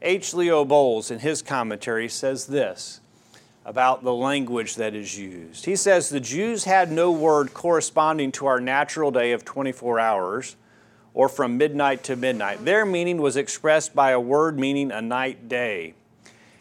H. 0.00 0.34
Leo 0.34 0.64
Boles, 0.64 1.10
in 1.10 1.20
his 1.20 1.42
commentary, 1.42 2.08
says 2.08 2.46
this 2.46 3.01
about 3.64 4.02
the 4.02 4.14
language 4.14 4.74
that 4.76 4.94
is 4.94 5.18
used. 5.18 5.64
He 5.64 5.76
says 5.76 6.08
the 6.08 6.20
Jews 6.20 6.64
had 6.64 6.90
no 6.90 7.12
word 7.12 7.54
corresponding 7.54 8.32
to 8.32 8.46
our 8.46 8.60
natural 8.60 9.10
day 9.10 9.32
of 9.32 9.44
24 9.44 10.00
hours 10.00 10.56
or 11.14 11.28
from 11.28 11.58
midnight 11.58 12.02
to 12.04 12.16
midnight. 12.16 12.64
Their 12.64 12.84
meaning 12.84 13.20
was 13.20 13.36
expressed 13.36 13.94
by 13.94 14.10
a 14.10 14.20
word 14.20 14.58
meaning 14.58 14.90
a 14.90 15.02
night 15.02 15.48
day. 15.48 15.94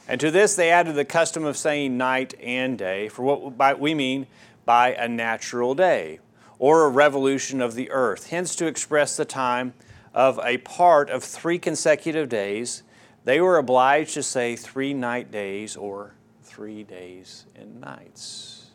And 0.07 0.19
to 0.19 0.29
this 0.29 0.55
they 0.55 0.69
added 0.69 0.95
the 0.95 1.05
custom 1.05 1.45
of 1.45 1.57
saying 1.57 1.97
night 1.97 2.33
and 2.41 2.77
day, 2.77 3.07
for 3.07 3.23
what 3.23 3.79
we 3.79 3.93
mean 3.93 4.27
by 4.65 4.93
a 4.93 5.07
natural 5.07 5.73
day, 5.73 6.19
or 6.59 6.85
a 6.85 6.89
revolution 6.89 7.61
of 7.61 7.75
the 7.75 7.89
earth. 7.91 8.29
Hence, 8.29 8.55
to 8.57 8.67
express 8.67 9.15
the 9.15 9.25
time 9.25 9.73
of 10.13 10.39
a 10.43 10.57
part 10.59 11.09
of 11.09 11.23
three 11.23 11.57
consecutive 11.57 12.29
days, 12.29 12.83
they 13.23 13.39
were 13.39 13.57
obliged 13.57 14.13
to 14.15 14.23
say 14.23 14.55
three 14.55 14.93
night 14.93 15.31
days 15.31 15.75
or 15.75 16.13
three 16.51 16.83
days 16.83 17.45
and 17.55 17.79
nights. 17.79 18.65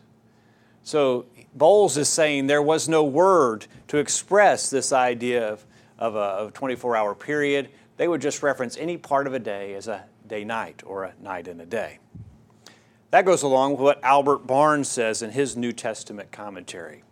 So 0.81 1.27
Boles 1.53 1.95
is 1.95 2.09
saying 2.09 2.47
there 2.47 2.61
was 2.61 2.89
no 2.89 3.03
word 3.03 3.67
to 3.89 3.97
express 3.97 4.69
this 4.71 4.91
idea 4.91 5.47
of, 5.47 5.65
of 5.99 6.15
a 6.15 6.51
24 6.51 6.95
hour 6.95 7.13
period. 7.13 7.69
They 7.97 8.07
would 8.07 8.21
just 8.21 8.41
reference 8.41 8.77
any 8.77 8.97
part 8.97 9.27
of 9.27 9.33
a 9.33 9.39
day 9.39 9.75
as 9.75 9.87
a 9.87 10.05
day 10.27 10.43
night 10.43 10.81
or 10.85 11.03
a 11.03 11.13
night 11.21 11.47
and 11.47 11.61
a 11.61 11.65
day. 11.65 11.99
That 13.11 13.25
goes 13.25 13.43
along 13.43 13.73
with 13.73 13.81
what 13.81 14.03
Albert 14.03 14.47
Barnes 14.47 14.87
says 14.89 15.21
in 15.21 15.31
his 15.31 15.55
New 15.55 15.71
Testament 15.71 16.31
commentary. 16.31 17.03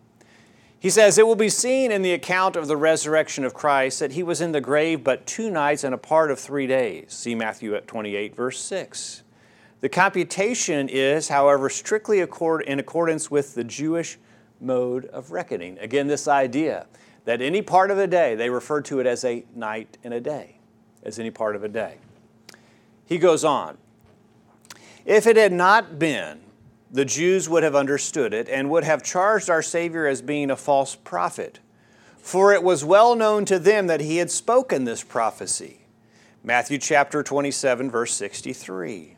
He 0.79 0.89
says, 0.89 1.17
It 1.17 1.27
will 1.27 1.36
be 1.36 1.50
seen 1.50 1.91
in 1.91 2.01
the 2.01 2.13
account 2.13 2.55
of 2.55 2.67
the 2.67 2.77
resurrection 2.77 3.45
of 3.45 3.53
Christ 3.53 4.00
that 4.00 4.13
he 4.13 4.24
was 4.24 4.41
in 4.41 4.51
the 4.51 4.62
grave 4.62 5.03
but 5.03 5.27
two 5.27 5.51
nights 5.51 5.84
and 5.84 5.93
a 5.93 5.98
part 5.98 6.31
of 6.31 6.39
three 6.39 6.65
days. 6.65 7.13
See 7.13 7.36
Matthew 7.36 7.79
28, 7.79 8.36
verse 8.36 8.60
6. 8.60 9.24
The 9.85 9.89
computation 9.89 10.89
is, 10.89 11.27
however, 11.27 11.69
strictly 11.69 12.19
in 12.19 12.79
accordance 12.79 13.29
with 13.29 13.53
the 13.53 13.63
Jewish 13.63 14.17
mode 14.59 15.05
of 15.05 15.29
reckoning. 15.29 15.77
Again, 15.77 16.07
this 16.07 16.27
idea 16.27 16.87
that 17.25 17.39
any 17.39 17.61
part 17.61 17.91
of 17.91 17.99
a 17.99 18.07
day, 18.07 18.33
they 18.33 18.49
refer 18.49 18.81
to 18.81 18.99
it 18.99 19.05
as 19.05 19.23
a 19.23 19.45
night 19.53 19.99
and 20.03 20.11
a 20.11 20.19
day, 20.19 20.57
as 21.03 21.19
any 21.19 21.29
part 21.29 21.55
of 21.55 21.63
a 21.63 21.67
day. 21.67 21.99
He 23.05 23.19
goes 23.19 23.43
on 23.45 23.77
If 25.05 25.27
it 25.27 25.37
had 25.37 25.53
not 25.53 25.99
been, 25.99 26.39
the 26.89 27.05
Jews 27.05 27.47
would 27.47 27.61
have 27.61 27.75
understood 27.75 28.33
it 28.33 28.49
and 28.49 28.71
would 28.71 28.85
have 28.85 29.03
charged 29.03 29.51
our 29.51 29.61
Savior 29.61 30.07
as 30.07 30.19
being 30.19 30.49
a 30.49 30.55
false 30.55 30.95
prophet. 30.95 31.59
For 32.17 32.51
it 32.53 32.63
was 32.63 32.83
well 32.83 33.13
known 33.13 33.45
to 33.45 33.59
them 33.59 33.85
that 33.85 34.01
he 34.01 34.17
had 34.17 34.31
spoken 34.31 34.85
this 34.85 35.03
prophecy. 35.03 35.85
Matthew 36.43 36.79
chapter 36.79 37.21
27, 37.21 37.91
verse 37.91 38.15
63. 38.15 39.14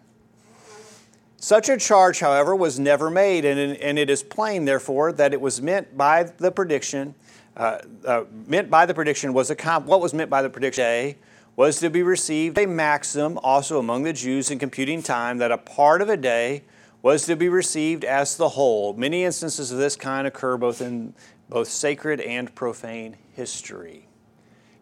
Such 1.40 1.70
a 1.70 1.78
charge, 1.78 2.20
however, 2.20 2.56
was 2.56 2.80
never 2.80 3.10
made, 3.12 3.46
and, 3.46 3.78
and 3.78 4.00
it 4.00 4.10
is 4.10 4.24
plain, 4.24 4.66
therefore, 4.66 5.12
that 5.14 5.34
it 5.34 5.40
was 5.40 5.62
meant 5.62 5.96
by 5.96 6.24
the 6.24 6.52
prediction. 6.52 7.14
Uh, 7.56 7.80
uh, 8.06 8.24
meant 8.46 8.70
by 8.70 8.86
the 8.86 8.94
prediction 8.94 9.34
was 9.34 9.50
a 9.50 9.56
what 9.80 10.00
was 10.00 10.14
meant 10.14 10.30
by 10.30 10.44
the 10.44 10.50
prediction 10.50 11.16
was 11.56 11.80
to 11.80 11.90
be 11.90 12.04
received 12.04 12.56
a 12.60 12.68
maxim 12.68 13.40
also 13.40 13.80
among 13.80 14.04
the 14.04 14.14
Jews 14.14 14.52
in 14.52 14.60
computing 14.60 15.02
time 15.02 15.40
that 15.40 15.52
a 15.52 15.58
part 15.58 16.04
of 16.04 16.10
a 16.10 16.16
day 16.16 16.64
was 17.02 17.26
to 17.26 17.36
be 17.36 17.50
received 17.50 18.06
as 18.06 18.38
the 18.38 18.50
whole. 18.50 18.94
Many 18.94 19.24
instances 19.24 19.72
of 19.72 19.80
this 19.80 19.96
kind 19.96 20.28
occur 20.28 20.56
both 20.56 20.82
in 20.82 21.16
both 21.50 21.68
sacred 21.68 22.22
and 22.22 22.54
profane 22.54 23.18
history. 23.34 24.08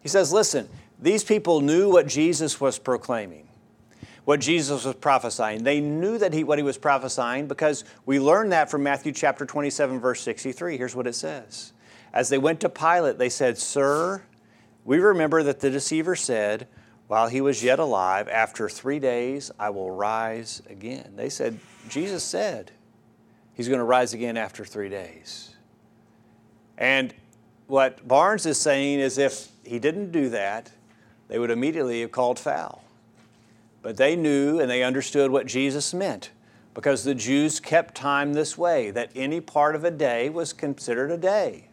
He 0.02 0.08
says, 0.08 0.32
listen, 0.32 0.68
these 1.00 1.24
people 1.24 1.62
knew 1.62 1.90
what 1.90 2.06
Jesus 2.06 2.60
was 2.60 2.78
proclaiming 2.78 3.45
what 4.26 4.40
Jesus 4.40 4.84
was 4.84 4.96
prophesying. 4.96 5.62
They 5.62 5.80
knew 5.80 6.18
that 6.18 6.32
he, 6.32 6.42
what 6.42 6.58
he 6.58 6.64
was 6.64 6.76
prophesying 6.76 7.46
because 7.46 7.84
we 8.06 8.18
learned 8.18 8.50
that 8.50 8.68
from 8.68 8.82
Matthew 8.82 9.12
chapter 9.12 9.46
27, 9.46 10.00
verse 10.00 10.20
63. 10.20 10.76
Here's 10.76 10.96
what 10.96 11.06
it 11.06 11.14
says. 11.14 11.72
As 12.12 12.28
they 12.28 12.36
went 12.36 12.58
to 12.60 12.68
Pilate, 12.68 13.18
they 13.18 13.28
said, 13.28 13.56
Sir, 13.56 14.24
we 14.84 14.98
remember 14.98 15.44
that 15.44 15.60
the 15.60 15.70
deceiver 15.70 16.16
said, 16.16 16.66
while 17.06 17.28
he 17.28 17.40
was 17.40 17.62
yet 17.62 17.78
alive, 17.78 18.28
after 18.28 18.68
three 18.68 18.98
days 18.98 19.52
I 19.60 19.70
will 19.70 19.92
rise 19.92 20.60
again. 20.68 21.12
They 21.14 21.28
said, 21.28 21.60
Jesus 21.88 22.24
said 22.24 22.72
he's 23.54 23.68
going 23.68 23.78
to 23.78 23.84
rise 23.84 24.12
again 24.12 24.36
after 24.36 24.64
three 24.64 24.88
days. 24.88 25.54
And 26.76 27.14
what 27.68 28.06
Barnes 28.08 28.44
is 28.44 28.58
saying 28.58 28.98
is 28.98 29.18
if 29.18 29.50
he 29.62 29.78
didn't 29.78 30.10
do 30.10 30.30
that, 30.30 30.72
they 31.28 31.38
would 31.38 31.52
immediately 31.52 32.00
have 32.00 32.10
called 32.10 32.40
foul. 32.40 32.82
But 33.86 33.98
they 33.98 34.16
knew 34.16 34.58
and 34.58 34.68
they 34.68 34.82
understood 34.82 35.30
what 35.30 35.46
Jesus 35.46 35.94
meant 35.94 36.32
because 36.74 37.04
the 37.04 37.14
Jews 37.14 37.60
kept 37.60 37.94
time 37.94 38.32
this 38.32 38.58
way 38.58 38.90
that 38.90 39.12
any 39.14 39.40
part 39.40 39.76
of 39.76 39.84
a 39.84 39.92
day 39.92 40.28
was 40.28 40.52
considered 40.52 41.12
a 41.12 41.16
day 41.16 41.68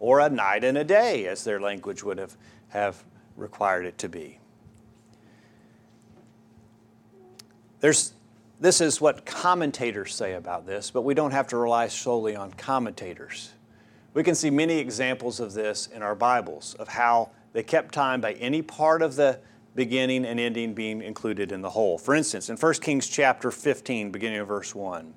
or 0.00 0.18
a 0.18 0.28
night 0.28 0.64
and 0.64 0.76
a 0.76 0.82
day, 0.82 1.28
as 1.28 1.44
their 1.44 1.60
language 1.60 2.02
would 2.02 2.18
have, 2.18 2.36
have 2.70 3.04
required 3.36 3.86
it 3.86 3.96
to 3.98 4.08
be. 4.08 4.40
There's, 7.78 8.14
this 8.58 8.80
is 8.80 9.00
what 9.00 9.24
commentators 9.24 10.12
say 10.12 10.32
about 10.32 10.66
this, 10.66 10.90
but 10.90 11.02
we 11.02 11.14
don't 11.14 11.30
have 11.30 11.46
to 11.46 11.56
rely 11.56 11.86
solely 11.86 12.34
on 12.34 12.50
commentators. 12.54 13.52
We 14.12 14.24
can 14.24 14.34
see 14.34 14.50
many 14.50 14.78
examples 14.78 15.38
of 15.38 15.52
this 15.52 15.86
in 15.86 16.02
our 16.02 16.16
Bibles, 16.16 16.74
of 16.80 16.88
how 16.88 17.30
they 17.52 17.62
kept 17.62 17.94
time 17.94 18.20
by 18.20 18.32
any 18.32 18.60
part 18.60 19.02
of 19.02 19.14
the 19.14 19.38
beginning 19.74 20.24
and 20.24 20.38
ending 20.38 20.74
being 20.74 21.02
included 21.02 21.52
in 21.52 21.62
the 21.62 21.70
whole. 21.70 21.98
For 21.98 22.14
instance, 22.14 22.48
in 22.48 22.56
1 22.56 22.74
Kings 22.74 23.08
chapter 23.08 23.50
15, 23.50 24.10
beginning 24.10 24.38
of 24.38 24.48
verse 24.48 24.74
1. 24.74 25.14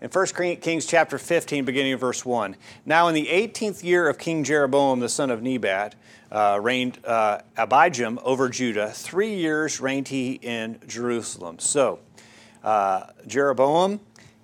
In 0.00 0.10
1 0.10 0.26
Kings 0.60 0.86
chapter 0.86 1.18
15, 1.18 1.64
beginning 1.64 1.92
of 1.92 2.00
verse 2.00 2.24
1. 2.24 2.56
Now, 2.86 3.08
in 3.08 3.14
the 3.14 3.26
18th 3.26 3.82
year 3.82 4.08
of 4.08 4.16
King 4.16 4.44
Jeroboam, 4.44 5.00
the 5.00 5.08
son 5.08 5.30
of 5.30 5.42
Nebat, 5.42 5.96
uh, 6.30 6.58
reigned 6.62 6.98
uh, 7.04 7.40
Abijam 7.56 8.18
over 8.22 8.48
Judah. 8.48 8.90
Three 8.90 9.34
years 9.34 9.80
reigned 9.80 10.08
he 10.08 10.34
in 10.34 10.78
Jerusalem. 10.86 11.58
So, 11.58 12.00
Uh, 12.62 13.06
Jeroboam 13.26 14.00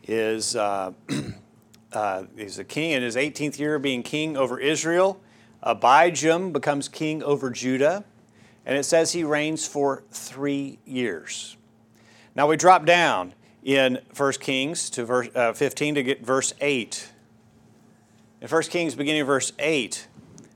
is 0.07 0.55
uh, 0.55 0.93
uh, 1.93 2.25
he's 2.37 2.59
a 2.59 2.65
king 2.65 2.93
in 2.93 3.03
his 3.03 3.17
18th 3.17 3.59
year 3.59 3.79
being 3.79 4.03
king 4.03 4.37
over 4.37 4.59
Israel. 4.59 5.21
Abijam 5.63 6.53
becomes 6.53 6.89
king 6.89 7.23
over 7.23 7.51
Judah, 7.51 8.05
and 8.67 8.77
it 8.77 8.85
says 8.85 9.13
he 9.13 9.25
reigns 9.25 9.67
for 9.67 10.05
three 10.11 10.79
years. 10.85 11.57
Now 12.35 12.47
we 12.47 12.57
drop 12.57 12.85
down 12.85 13.35
in 13.63 14.01
1 14.17 14.33
Kings 14.35 14.91
to 14.91 15.05
verse 15.05 15.29
uh, 15.35 15.53
15 15.53 15.97
to 15.97 16.03
get 16.03 16.25
verse 16.25 16.53
8. 16.61 17.11
In 18.41 18.49
1 18.49 18.63
Kings 18.65 18.95
beginning 18.95 19.25
verse 19.25 19.53
8, 19.59 20.07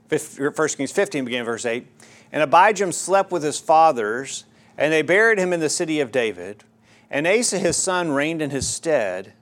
1 0.09 0.51
Kings 0.69 0.91
15 0.91 1.25
beginning 1.25 1.45
verse 1.45 1.65
8, 1.65 1.87
and 2.31 2.49
Abijam 2.49 2.93
slept 2.93 3.31
with 3.31 3.43
his 3.43 3.59
fathers, 3.59 4.45
and 4.77 4.93
they 4.93 5.01
buried 5.01 5.39
him 5.39 5.53
in 5.53 5.59
the 5.59 5.69
city 5.69 5.99
of 5.99 6.11
David. 6.11 6.63
And 7.09 7.27
Asa 7.27 7.57
his 7.57 7.75
son 7.75 8.11
reigned 8.11 8.41
in 8.41 8.51
his 8.51 8.67
stead. 8.67 9.33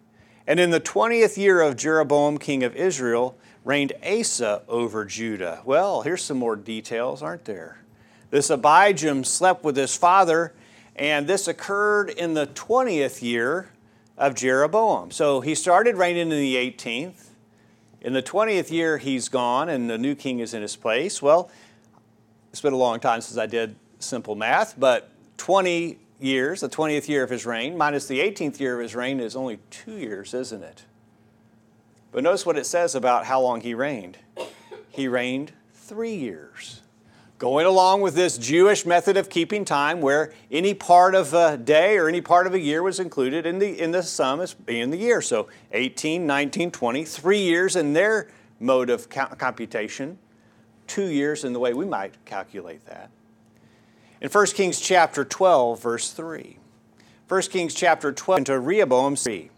And 0.46 0.60
in 0.60 0.70
the 0.70 0.80
20th 0.80 1.36
year 1.36 1.60
of 1.60 1.76
Jeroboam 1.76 2.38
king 2.38 2.64
of 2.64 2.76
Israel, 2.76 3.38
reigned 3.66 3.92
Asa 4.02 4.62
over 4.70 5.04
Judah. 5.04 5.62
Well, 5.66 6.04
here's 6.04 6.24
some 6.24 6.38
more 6.38 6.56
details, 6.56 7.22
aren't 7.22 7.44
there? 7.44 7.80
This 8.30 8.50
Abijam 8.50 9.26
slept 9.26 9.64
with 9.64 9.78
his 9.78 9.96
father, 9.96 10.54
and 10.96 11.28
this 11.28 11.48
occurred 11.48 12.10
in 12.10 12.34
the 12.34 12.48
20th 12.48 13.22
year 13.22 13.72
of 14.18 14.36
Jeroboam. 14.36 15.12
So 15.12 15.42
he 15.42 15.56
started 15.56 15.96
reigning 15.96 16.24
in 16.24 16.30
the 16.30 16.56
18th. 16.56 17.30
In 18.02 18.14
the 18.14 18.24
20th 18.24 18.72
year, 18.72 18.98
he's 18.98 19.30
gone, 19.30 19.70
and 19.70 19.90
the 19.90 19.98
new 19.98 20.16
king 20.16 20.40
is 20.40 20.54
in 20.54 20.62
his 20.62 20.76
place. 20.76 21.22
Well, 21.22 21.50
it's 22.52 22.62
been 22.62 22.74
a 22.74 22.78
long 22.78 23.00
time 23.00 23.22
since 23.22 23.38
I 23.38 23.46
did 23.46 23.76
simple 24.00 24.36
math, 24.36 24.78
but 24.78 25.10
20 25.38 25.98
years, 26.20 26.62
the 26.62 26.70
20th 26.70 27.08
year 27.08 27.24
of 27.24 27.30
his 27.30 27.46
reign, 27.46 27.78
minus 27.78 28.08
the 28.08 28.20
18th 28.20 28.60
year 28.60 28.76
of 28.76 28.82
his 28.82 28.96
reign, 28.96 29.20
is 29.20 29.36
only 29.36 29.60
two 29.70 29.98
years, 29.98 30.34
isn't 30.34 30.64
it? 30.64 30.86
But 32.12 32.24
notice 32.24 32.46
what 32.46 32.58
it 32.58 32.66
says 32.66 32.96
about 32.96 33.26
how 33.26 33.42
long 33.42 33.62
he 33.62 33.74
reigned. 33.74 34.18
He 34.90 35.08
reigned 35.08 35.52
three 35.74 36.16
years. 36.16 36.82
Going 37.40 37.68
along 37.68 38.02
with 38.02 38.16
this 38.16 38.36
Jewish 38.36 38.84
method 38.84 39.16
of 39.16 39.30
keeping 39.30 39.64
time, 39.64 40.02
where 40.02 40.34
any 40.50 40.74
part 40.74 41.14
of 41.14 41.36
a 41.36 41.56
day 41.56 41.98
or 41.98 42.10
any 42.10 42.20
part 42.20 42.48
of 42.48 42.56
a 42.56 42.60
year 42.60 42.82
was 42.82 43.00
included 43.00 43.46
in 43.46 43.60
the, 43.60 43.80
in 43.80 43.92
the 43.92 44.02
sum 44.02 44.42
as 44.42 44.56
being 44.56 44.90
the 44.90 44.98
year. 44.98 45.22
So 45.22 45.48
18, 45.72 46.26
19, 46.26 46.72
20, 46.72 47.06
three 47.06 47.42
years 47.42 47.76
in 47.76 47.94
their 47.94 48.30
mode 48.60 48.90
of 48.90 49.08
computation, 49.10 50.18
two 50.88 51.06
years 51.06 51.44
in 51.44 51.54
the 51.54 51.60
way 51.60 51.76
we 51.76 51.86
might 51.86 52.16
calculate 52.26 52.84
that. 52.88 53.12
In 54.20 54.30
1 54.30 54.46
Kings 54.48 54.80
chapter 54.80 55.24
12, 55.24 55.80
verse 55.80 56.12
3. 56.12 56.58
1 57.28 57.42
Kings 57.44 57.76
chapter 57.76 58.12
12 58.12 58.40
into 58.40 58.60
Rehoboam 58.60 59.16
3. 59.16 59.52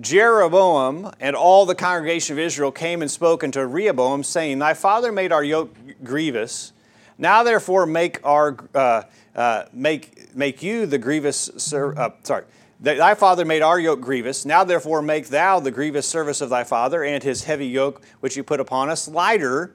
Jeroboam 0.00 1.12
and 1.20 1.36
all 1.36 1.64
the 1.64 1.76
congregation 1.76 2.34
of 2.34 2.40
Israel 2.40 2.72
came 2.72 3.02
and 3.02 3.10
spoke 3.10 3.44
unto 3.44 3.60
Rehoboam, 3.60 4.24
saying, 4.24 4.58
Thy 4.58 4.74
father 4.74 5.12
made 5.12 5.30
our 5.30 5.44
yoke 5.44 5.76
grievous. 6.02 6.72
Now 7.18 7.42
therefore 7.42 7.84
make 7.84 8.20
our 8.24 8.56
uh, 8.74 9.02
uh, 9.34 9.64
make 9.72 10.34
make 10.34 10.62
you 10.62 10.86
the 10.86 10.98
grievous. 10.98 11.50
Ser- 11.56 11.98
uh, 11.98 12.10
sorry, 12.22 12.44
thy 12.80 13.14
father 13.14 13.44
made 13.44 13.62
our 13.62 13.78
yoke 13.78 14.00
grievous. 14.00 14.44
Now 14.44 14.64
therefore 14.64 15.02
make 15.02 15.28
thou 15.28 15.60
the 15.60 15.72
grievous 15.72 16.08
service 16.08 16.40
of 16.40 16.48
thy 16.48 16.64
father 16.64 17.02
and 17.02 17.22
his 17.22 17.44
heavy 17.44 17.66
yoke 17.66 18.02
which 18.20 18.34
he 18.34 18.42
put 18.42 18.60
upon 18.60 18.88
us 18.88 19.08
lighter 19.08 19.74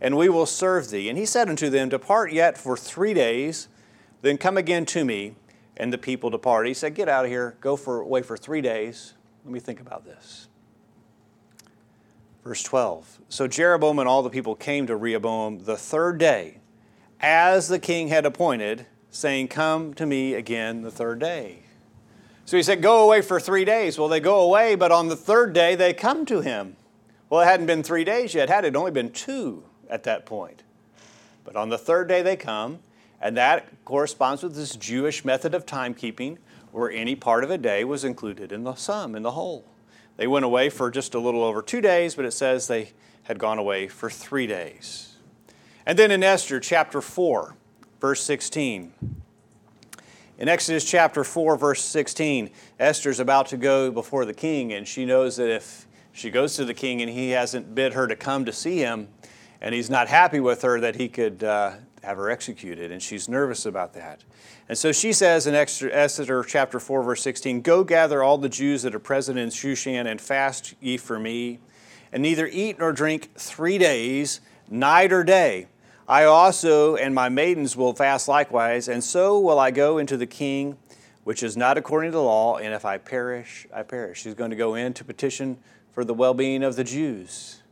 and 0.00 0.16
we 0.16 0.28
will 0.28 0.46
serve 0.46 0.90
thee. 0.90 1.08
And 1.08 1.18
he 1.18 1.26
said 1.26 1.48
unto 1.48 1.70
them, 1.70 1.88
Depart 1.88 2.32
yet 2.32 2.56
for 2.56 2.76
three 2.76 3.14
days, 3.14 3.68
then 4.22 4.38
come 4.38 4.56
again 4.56 4.86
to 4.86 5.04
me. 5.04 5.34
And 5.76 5.92
the 5.92 5.98
people 5.98 6.28
departed. 6.28 6.68
He 6.68 6.74
said, 6.74 6.94
Get 6.94 7.08
out 7.08 7.24
of 7.24 7.30
here, 7.30 7.56
go 7.60 7.76
for, 7.76 8.00
away 8.00 8.22
for 8.22 8.36
three 8.36 8.60
days. 8.60 9.14
Let 9.44 9.52
me 9.52 9.60
think 9.60 9.80
about 9.80 10.04
this. 10.04 10.48
Verse 12.42 12.62
12 12.64 13.20
So 13.28 13.46
Jeroboam 13.46 14.00
and 14.00 14.08
all 14.08 14.22
the 14.22 14.30
people 14.30 14.56
came 14.56 14.88
to 14.88 14.96
Rehoboam 14.96 15.60
the 15.60 15.76
third 15.76 16.18
day, 16.18 16.57
as 17.20 17.68
the 17.68 17.78
king 17.78 18.08
had 18.08 18.26
appointed, 18.26 18.86
saying, 19.10 19.48
Come 19.48 19.94
to 19.94 20.06
me 20.06 20.34
again 20.34 20.82
the 20.82 20.90
third 20.90 21.18
day. 21.18 21.60
So 22.44 22.56
he 22.56 22.62
said, 22.62 22.82
Go 22.82 23.04
away 23.04 23.22
for 23.22 23.40
three 23.40 23.64
days. 23.64 23.98
Well, 23.98 24.08
they 24.08 24.20
go 24.20 24.40
away, 24.40 24.74
but 24.74 24.92
on 24.92 25.08
the 25.08 25.16
third 25.16 25.52
day 25.52 25.74
they 25.74 25.92
come 25.92 26.24
to 26.26 26.40
him. 26.40 26.76
Well, 27.28 27.40
it 27.40 27.46
hadn't 27.46 27.66
been 27.66 27.82
three 27.82 28.04
days 28.04 28.34
yet, 28.34 28.48
had 28.48 28.64
it? 28.64 28.74
only 28.74 28.90
been 28.90 29.10
two 29.10 29.64
at 29.90 30.04
that 30.04 30.24
point. 30.24 30.62
But 31.44 31.56
on 31.56 31.68
the 31.68 31.78
third 31.78 32.08
day 32.08 32.22
they 32.22 32.36
come, 32.36 32.78
and 33.20 33.36
that 33.36 33.84
corresponds 33.84 34.42
with 34.42 34.54
this 34.54 34.76
Jewish 34.76 35.24
method 35.24 35.54
of 35.54 35.66
timekeeping 35.66 36.38
where 36.72 36.90
any 36.90 37.14
part 37.14 37.44
of 37.44 37.50
a 37.50 37.58
day 37.58 37.84
was 37.84 38.04
included 38.04 38.52
in 38.52 38.64
the 38.64 38.74
sum, 38.74 39.14
in 39.14 39.22
the 39.22 39.32
whole. 39.32 39.64
They 40.16 40.26
went 40.26 40.44
away 40.44 40.68
for 40.68 40.90
just 40.90 41.14
a 41.14 41.18
little 41.18 41.42
over 41.42 41.62
two 41.62 41.80
days, 41.80 42.14
but 42.14 42.24
it 42.24 42.32
says 42.32 42.66
they 42.66 42.92
had 43.24 43.38
gone 43.38 43.58
away 43.58 43.88
for 43.88 44.10
three 44.10 44.46
days. 44.46 45.16
And 45.88 45.98
then 45.98 46.10
in 46.10 46.22
Esther 46.22 46.60
chapter 46.60 47.00
4, 47.00 47.56
verse 47.98 48.22
16. 48.22 48.92
In 50.36 50.46
Exodus 50.46 50.84
chapter 50.84 51.24
4, 51.24 51.56
verse 51.56 51.82
16, 51.82 52.50
Esther's 52.78 53.20
about 53.20 53.46
to 53.46 53.56
go 53.56 53.90
before 53.90 54.26
the 54.26 54.34
king, 54.34 54.74
and 54.74 54.86
she 54.86 55.06
knows 55.06 55.36
that 55.36 55.48
if 55.48 55.86
she 56.12 56.28
goes 56.28 56.56
to 56.56 56.66
the 56.66 56.74
king 56.74 57.00
and 57.00 57.10
he 57.10 57.30
hasn't 57.30 57.74
bid 57.74 57.94
her 57.94 58.06
to 58.06 58.14
come 58.14 58.44
to 58.44 58.52
see 58.52 58.76
him, 58.76 59.08
and 59.62 59.74
he's 59.74 59.88
not 59.88 60.08
happy 60.08 60.40
with 60.40 60.60
her 60.60 60.78
that 60.78 60.96
he 60.96 61.08
could 61.08 61.42
uh, 61.42 61.76
have 62.02 62.18
her 62.18 62.28
executed, 62.28 62.92
and 62.92 63.02
she's 63.02 63.26
nervous 63.26 63.64
about 63.64 63.94
that. 63.94 64.24
And 64.68 64.76
so 64.76 64.92
she 64.92 65.14
says 65.14 65.46
in 65.46 65.54
Esther 65.54 66.44
chapter 66.44 66.78
4, 66.78 67.02
verse 67.02 67.22
16, 67.22 67.62
Go 67.62 67.82
gather 67.82 68.22
all 68.22 68.36
the 68.36 68.50
Jews 68.50 68.82
that 68.82 68.94
are 68.94 68.98
present 68.98 69.38
in 69.38 69.48
Shushan 69.48 70.04
and 70.04 70.20
fast 70.20 70.74
ye 70.82 70.98
for 70.98 71.18
me, 71.18 71.60
and 72.12 72.22
neither 72.22 72.46
eat 72.46 72.78
nor 72.78 72.92
drink 72.92 73.30
three 73.36 73.78
days, 73.78 74.42
night 74.68 75.14
or 75.14 75.24
day. 75.24 75.66
I 76.08 76.24
also 76.24 76.96
and 76.96 77.14
my 77.14 77.28
maidens 77.28 77.76
will 77.76 77.92
fast 77.92 78.28
likewise, 78.28 78.88
and 78.88 79.04
so 79.04 79.38
will 79.38 79.58
I 79.58 79.70
go 79.70 79.98
into 79.98 80.16
the 80.16 80.26
king, 80.26 80.78
which 81.24 81.42
is 81.42 81.54
not 81.54 81.76
according 81.76 82.12
to 82.12 82.16
the 82.16 82.22
law, 82.22 82.56
and 82.56 82.72
if 82.72 82.86
I 82.86 82.96
perish, 82.96 83.66
I 83.74 83.82
perish. 83.82 84.22
She's 84.22 84.34
going 84.34 84.50
to 84.50 84.56
go 84.56 84.74
in 84.74 84.94
to 84.94 85.04
petition 85.04 85.58
for 85.92 86.04
the 86.04 86.14
well 86.14 86.32
being 86.32 86.62
of 86.62 86.76
the 86.76 86.84
Jews. 86.84 87.62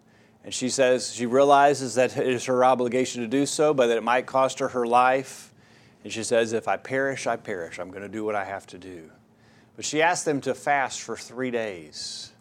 And 0.44 0.52
she 0.52 0.68
says 0.68 1.14
she 1.14 1.24
realizes 1.24 1.94
that 1.94 2.16
it 2.16 2.28
is 2.28 2.44
her 2.44 2.64
obligation 2.64 3.22
to 3.22 3.28
do 3.28 3.46
so, 3.46 3.72
but 3.72 3.86
that 3.86 3.96
it 3.96 4.02
might 4.04 4.26
cost 4.26 4.58
her 4.58 4.68
her 4.68 4.86
life. 4.86 5.52
And 6.04 6.12
she 6.12 6.22
says, 6.22 6.52
If 6.52 6.68
I 6.68 6.76
perish, 6.76 7.26
I 7.26 7.36
perish. 7.36 7.78
I'm 7.78 7.90
going 7.90 8.02
to 8.02 8.08
do 8.08 8.24
what 8.24 8.36
I 8.36 8.44
have 8.44 8.66
to 8.68 8.78
do. 8.78 9.10
But 9.74 9.84
she 9.84 10.02
asked 10.02 10.24
them 10.24 10.40
to 10.42 10.54
fast 10.54 11.00
for 11.00 11.16
three 11.16 11.50
days. 11.50 12.32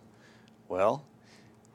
Well, 0.68 1.04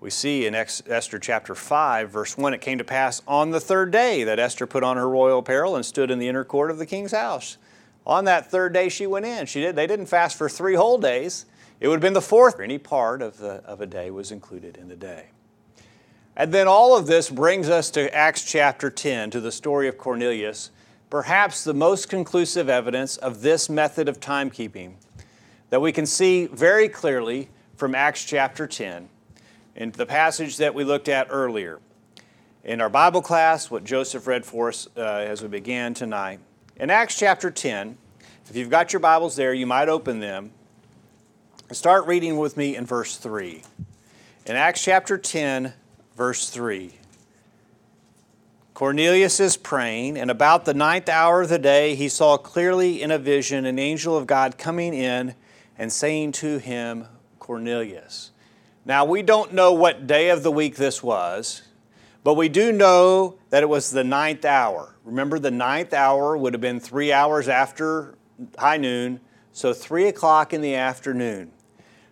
we 0.01 0.09
see 0.09 0.47
in 0.47 0.55
Esther 0.55 1.19
chapter 1.19 1.55
5, 1.55 2.11
verse 2.11 2.39
1, 2.39 2.55
it 2.55 2.63
came 2.63 2.79
to 2.79 2.85
pass 2.85 3.21
on 3.29 3.51
the 3.51 3.61
third 3.61 3.91
day 3.91 4.25
that 4.25 4.39
Esther 4.39 4.67
put 4.67 4.83
on 4.83 4.97
her 4.97 5.09
royal 5.09 5.41
apparel 5.41 5.77
and 5.77 5.85
stood 5.85 6.11
in 6.11 6.19
the 6.19 6.27
inner 6.27 6.45
court 6.45 6.71
of 6.71 6.79
the 6.79 6.87
king's 6.87 7.13
house. 7.13 7.59
On 8.07 8.25
that 8.25 8.51
third 8.51 8.73
day 8.73 8.89
she 8.89 9.07
went 9.07 9.27
in. 9.27 9.45
She 9.45 9.61
did, 9.61 9.77
they 9.77 9.87
didn't 9.87 10.07
fast 10.07 10.39
for 10.39 10.49
three 10.49 10.75
whole 10.75 10.97
days. 10.97 11.45
It 11.81 11.89
would 11.89 11.97
have 11.97 12.03
been 12.03 12.15
the 12.15 12.23
fourth. 12.23 12.61
Any 12.61 12.79
part 12.79 13.21
of, 13.21 13.37
the, 13.37 13.63
of 13.67 13.83
a 13.83 13.87
day 13.87 14.11
was 14.11 14.33
included 14.33 14.79
in 14.79 14.89
the 14.89 14.97
day. 14.97 15.27
And 16.35 16.53
then 16.53 16.67
all 16.67 16.97
of 16.97 17.07
this 17.07 17.29
brings 17.29 17.69
us 17.69 17.91
to 17.91 18.15
Acts 18.15 18.43
chapter 18.43 18.89
10, 18.89 19.31
to 19.33 19.41
the 19.41 19.53
story 19.53 19.87
of 19.87 19.99
Cornelius, 19.99 20.71
perhaps 21.11 21.63
the 21.63 21.75
most 21.75 22.09
conclusive 22.09 22.71
evidence 22.71 23.19
of 23.19 23.43
this 23.43 23.69
method 23.69 24.09
of 24.09 24.19
timekeeping 24.19 24.95
that 25.69 25.83
we 25.83 25.93
can 25.93 26.07
see 26.07 26.47
very 26.47 26.89
clearly 26.89 27.51
from 27.77 27.95
Acts 27.95 28.25
chapter 28.25 28.67
10 28.67 29.11
in 29.81 29.91
the 29.93 30.05
passage 30.05 30.59
that 30.59 30.75
we 30.75 30.85
looked 30.85 31.09
at 31.09 31.29
earlier. 31.31 31.81
In 32.65 32.83
our 32.83 32.91
Bible 32.91 33.23
class, 33.23 33.71
what 33.71 33.83
Joseph 33.83 34.27
read 34.27 34.45
for 34.45 34.69
us 34.69 34.87
uh, 34.95 35.01
as 35.01 35.41
we 35.41 35.49
began 35.49 35.95
tonight. 35.95 36.39
In 36.77 36.91
Acts 36.91 37.19
chapter 37.19 37.51
10, 37.51 37.97
if 38.51 38.55
you've 38.55 38.69
got 38.69 38.93
your 38.93 39.01
Bibles 39.01 39.37
there, 39.37 39.55
you 39.55 39.65
might 39.65 39.89
open 39.89 40.21
them. 40.21 40.51
Start 41.73 42.07
reading 42.07 42.37
with 42.37 42.59
me 42.59 42.77
in 42.77 42.85
verse 42.85 43.17
3. 43.17 43.63
In 44.45 44.55
Acts 44.55 44.85
chapter 44.85 45.17
10, 45.17 45.73
verse 46.15 46.51
3. 46.51 46.93
Cornelius 48.75 49.41
is 49.41 49.57
praying, 49.57 50.19
and 50.19 50.31
about 50.31 50.67
the 50.67 50.75
ninth 50.75 51.09
hour 51.09 51.41
of 51.41 51.49
the 51.49 51.59
day, 51.59 51.95
he 51.95 52.11
saw 52.11 52.37
clearly 52.37 53.01
in 53.01 53.11
a 53.11 53.19
vision 53.19 53.65
an 53.65 53.79
angel 53.79 54.15
of 54.15 54.27
God 54.27 54.59
coming 54.59 54.93
in 54.93 55.35
and 55.79 55.91
saying 55.91 56.33
to 56.33 56.59
him, 56.59 57.07
Cornelius. 57.39 58.33
Now, 58.91 59.05
we 59.05 59.23
don't 59.23 59.53
know 59.53 59.73
what 59.73 60.09
day 60.09 60.31
of 60.31 60.43
the 60.43 60.51
week 60.51 60.75
this 60.75 61.01
was, 61.01 61.63
but 62.25 62.35
we 62.35 62.49
do 62.49 62.73
know 62.73 63.39
that 63.51 63.63
it 63.63 63.69
was 63.69 63.93
the 63.93 64.03
ninth 64.03 64.45
hour. 64.45 64.97
Remember, 65.05 65.39
the 65.39 65.53
ninth 65.53 65.95
hour 65.95 66.37
would 66.37 66.55
have 66.55 66.61
been 66.61 66.81
three 66.81 67.13
hours 67.13 67.47
after 67.47 68.17
high 68.59 68.79
noon, 68.79 69.21
so 69.53 69.73
three 69.73 70.09
o'clock 70.09 70.53
in 70.53 70.61
the 70.61 70.75
afternoon. 70.75 71.53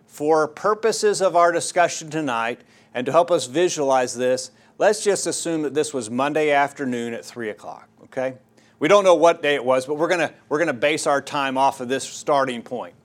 For 0.07 0.47
purposes 0.47 1.21
of 1.21 1.35
our 1.35 1.51
discussion 1.51 2.09
tonight, 2.09 2.61
and 2.93 3.05
to 3.05 3.11
help 3.11 3.29
us 3.29 3.45
visualize 3.45 4.15
this, 4.15 4.51
let's 4.77 5.03
just 5.03 5.27
assume 5.27 5.63
that 5.63 5.73
this 5.73 5.93
was 5.93 6.09
Monday 6.09 6.51
afternoon 6.51 7.13
at 7.13 7.25
3 7.25 7.49
o'clock, 7.49 7.89
okay? 8.05 8.35
We 8.79 8.87
don't 8.87 9.03
know 9.03 9.15
what 9.15 9.43
day 9.43 9.55
it 9.55 9.65
was, 9.65 9.85
but 9.85 9.95
we're 9.95 10.07
gonna 10.07 10.33
we're 10.47 10.63
to 10.63 10.71
base 10.71 11.07
our 11.07 11.21
time 11.21 11.57
off 11.57 11.81
of 11.81 11.89
this 11.89 12.05
starting 12.05 12.61
point. 12.61 12.95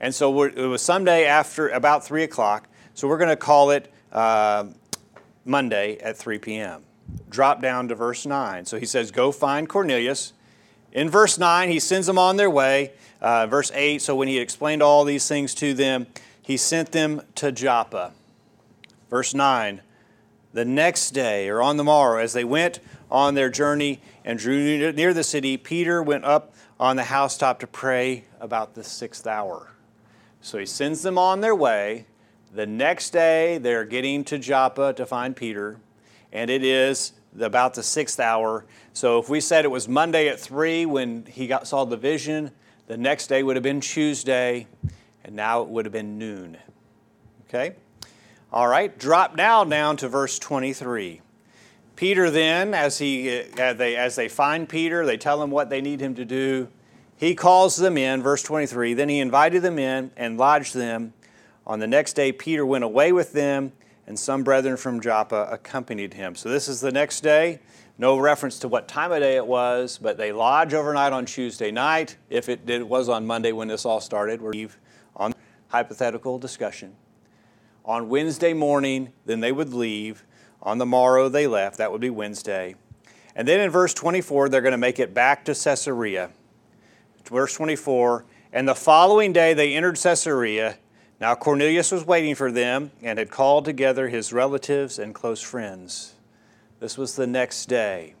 And 0.00 0.14
so 0.14 0.44
it 0.44 0.56
was 0.56 0.80
Sunday 0.80 1.26
after 1.26 1.68
about 1.68 2.06
3 2.06 2.22
o'clock. 2.22 2.68
So 2.98 3.06
we're 3.06 3.18
going 3.18 3.30
to 3.30 3.36
call 3.36 3.70
it 3.70 3.92
uh, 4.12 4.64
Monday 5.44 5.98
at 5.98 6.16
3 6.16 6.40
p.m. 6.40 6.82
Drop 7.30 7.62
down 7.62 7.86
to 7.86 7.94
verse 7.94 8.26
9. 8.26 8.64
So 8.64 8.76
he 8.76 8.86
says, 8.86 9.12
Go 9.12 9.30
find 9.30 9.68
Cornelius. 9.68 10.32
In 10.90 11.08
verse 11.08 11.38
9, 11.38 11.68
he 11.68 11.78
sends 11.78 12.08
them 12.08 12.18
on 12.18 12.38
their 12.38 12.50
way. 12.50 12.90
Uh, 13.20 13.46
verse 13.46 13.70
8, 13.72 14.02
so 14.02 14.16
when 14.16 14.26
he 14.26 14.40
explained 14.40 14.82
all 14.82 15.04
these 15.04 15.28
things 15.28 15.54
to 15.54 15.74
them, 15.74 16.08
he 16.42 16.56
sent 16.56 16.90
them 16.90 17.22
to 17.36 17.52
Joppa. 17.52 18.14
Verse 19.08 19.32
9, 19.32 19.80
the 20.52 20.64
next 20.64 21.12
day 21.12 21.48
or 21.48 21.62
on 21.62 21.76
the 21.76 21.84
morrow, 21.84 22.20
as 22.20 22.32
they 22.32 22.42
went 22.42 22.80
on 23.12 23.36
their 23.36 23.48
journey 23.48 24.00
and 24.24 24.40
drew 24.40 24.92
near 24.92 25.14
the 25.14 25.22
city, 25.22 25.56
Peter 25.56 26.02
went 26.02 26.24
up 26.24 26.52
on 26.80 26.96
the 26.96 27.04
housetop 27.04 27.60
to 27.60 27.68
pray 27.68 28.24
about 28.40 28.74
the 28.74 28.82
sixth 28.82 29.24
hour. 29.24 29.70
So 30.40 30.58
he 30.58 30.66
sends 30.66 31.02
them 31.02 31.16
on 31.16 31.42
their 31.42 31.54
way. 31.54 32.06
The 32.52 32.66
next 32.66 33.10
day, 33.10 33.58
they're 33.58 33.84
getting 33.84 34.24
to 34.24 34.38
Joppa 34.38 34.94
to 34.94 35.04
find 35.04 35.36
Peter, 35.36 35.78
and 36.32 36.50
it 36.50 36.64
is 36.64 37.12
about 37.38 37.74
the 37.74 37.82
sixth 37.82 38.18
hour. 38.18 38.64
So 38.94 39.18
if 39.18 39.28
we 39.28 39.40
said 39.40 39.64
it 39.64 39.68
was 39.68 39.86
Monday 39.86 40.28
at 40.28 40.40
3 40.40 40.86
when 40.86 41.26
he 41.26 41.46
got, 41.46 41.68
saw 41.68 41.84
the 41.84 41.96
vision, 41.96 42.50
the 42.86 42.96
next 42.96 43.26
day 43.26 43.42
would 43.42 43.56
have 43.56 43.62
been 43.62 43.80
Tuesday, 43.80 44.66
and 45.24 45.36
now 45.36 45.62
it 45.62 45.68
would 45.68 45.84
have 45.84 45.92
been 45.92 46.18
noon. 46.18 46.56
Okay? 47.48 47.74
All 48.50 48.66
right, 48.66 48.98
drop 48.98 49.36
now 49.36 49.62
down 49.64 49.98
to 49.98 50.08
verse 50.08 50.38
23. 50.38 51.20
Peter 51.96 52.30
then, 52.30 52.72
as, 52.72 52.96
he, 52.98 53.40
uh, 53.40 53.42
as, 53.58 53.76
they, 53.76 53.94
as 53.94 54.16
they 54.16 54.28
find 54.28 54.68
Peter, 54.68 55.04
they 55.04 55.18
tell 55.18 55.42
him 55.42 55.50
what 55.50 55.68
they 55.68 55.82
need 55.82 56.00
him 56.00 56.14
to 56.14 56.24
do. 56.24 56.68
He 57.16 57.34
calls 57.34 57.76
them 57.76 57.98
in, 57.98 58.22
verse 58.22 58.42
23. 58.42 58.94
Then 58.94 59.08
he 59.08 59.18
invited 59.18 59.62
them 59.62 59.78
in 59.78 60.12
and 60.16 60.38
lodged 60.38 60.74
them. 60.74 61.12
On 61.68 61.78
the 61.78 61.86
next 61.86 62.14
day, 62.14 62.32
Peter 62.32 62.64
went 62.64 62.82
away 62.82 63.12
with 63.12 63.32
them, 63.32 63.72
and 64.06 64.18
some 64.18 64.42
brethren 64.42 64.78
from 64.78 65.02
Joppa 65.02 65.48
accompanied 65.50 66.14
him. 66.14 66.34
So 66.34 66.48
this 66.48 66.66
is 66.66 66.80
the 66.80 66.90
next 66.90 67.20
day. 67.20 67.60
No 67.98 68.18
reference 68.18 68.58
to 68.60 68.68
what 68.68 68.88
time 68.88 69.12
of 69.12 69.20
day 69.20 69.36
it 69.36 69.46
was, 69.46 69.98
but 70.00 70.16
they 70.16 70.32
lodge 70.32 70.72
overnight 70.72 71.12
on 71.12 71.26
Tuesday 71.26 71.70
night. 71.70 72.16
If 72.30 72.48
it, 72.48 72.64
did, 72.64 72.80
it 72.80 72.88
was 72.88 73.10
on 73.10 73.26
Monday 73.26 73.52
when 73.52 73.68
this 73.68 73.84
all 73.84 74.00
started, 74.00 74.40
we're 74.40 74.68
on 75.14 75.34
hypothetical 75.68 76.38
discussion. 76.38 76.94
On 77.84 78.08
Wednesday 78.08 78.54
morning, 78.54 79.12
then 79.26 79.40
they 79.40 79.52
would 79.52 79.74
leave. 79.74 80.24
On 80.62 80.78
the 80.78 80.86
morrow, 80.86 81.28
they 81.28 81.46
left. 81.46 81.76
That 81.76 81.92
would 81.92 82.00
be 82.00 82.10
Wednesday. 82.10 82.76
And 83.36 83.46
then 83.46 83.60
in 83.60 83.70
verse 83.70 83.92
24, 83.92 84.48
they're 84.48 84.62
going 84.62 84.72
to 84.72 84.78
make 84.78 84.98
it 84.98 85.12
back 85.12 85.44
to 85.44 85.54
Caesarea. 85.54 86.30
Verse 87.24 87.54
24, 87.54 88.24
and 88.54 88.66
the 88.66 88.74
following 88.74 89.34
day 89.34 89.52
they 89.52 89.74
entered 89.74 89.96
Caesarea. 89.96 90.78
Now 91.20 91.34
Cornelius 91.34 91.90
was 91.90 92.04
waiting 92.04 92.34
for 92.34 92.52
them 92.52 92.92
and 93.02 93.18
had 93.18 93.30
called 93.30 93.64
together 93.64 94.08
his 94.08 94.32
relatives 94.32 94.98
and 94.98 95.14
close 95.14 95.40
friends. 95.40 96.14
This 96.80 96.96
was 96.96 97.16
the 97.16 97.26
next 97.26 97.66
day. 97.66 98.14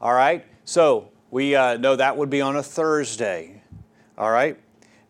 All 0.00 0.14
right, 0.14 0.44
so 0.64 1.10
we 1.30 1.54
uh, 1.54 1.76
know 1.76 1.96
that 1.96 2.16
would 2.16 2.30
be 2.30 2.40
on 2.40 2.56
a 2.56 2.62
Thursday. 2.62 3.62
All 4.16 4.30
right, 4.30 4.58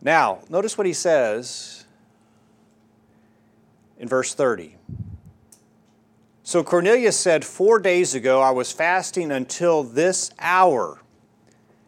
now 0.00 0.40
notice 0.48 0.76
what 0.76 0.86
he 0.86 0.92
says 0.92 1.84
in 3.98 4.08
verse 4.08 4.34
30. 4.34 4.76
So 6.42 6.64
Cornelius 6.64 7.16
said, 7.16 7.44
Four 7.44 7.78
days 7.78 8.14
ago 8.14 8.42
I 8.42 8.50
was 8.50 8.72
fasting 8.72 9.30
until 9.30 9.84
this 9.84 10.30
hour. 10.38 11.00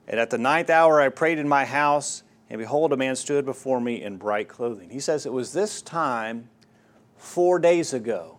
And 0.06 0.20
at 0.20 0.30
the 0.30 0.38
ninth 0.38 0.70
hour 0.70 1.00
I 1.00 1.08
prayed 1.08 1.38
in 1.38 1.48
my 1.48 1.64
house, 1.64 2.22
and 2.50 2.58
behold, 2.58 2.92
a 2.92 2.96
man 2.96 3.16
stood 3.16 3.44
before 3.44 3.80
me 3.80 4.02
in 4.02 4.16
bright 4.16 4.48
clothing. 4.48 4.90
He 4.90 5.00
says 5.00 5.26
it 5.26 5.32
was 5.32 5.52
this 5.52 5.82
time 5.82 6.48
four 7.16 7.58
days 7.58 7.92
ago. 7.92 8.38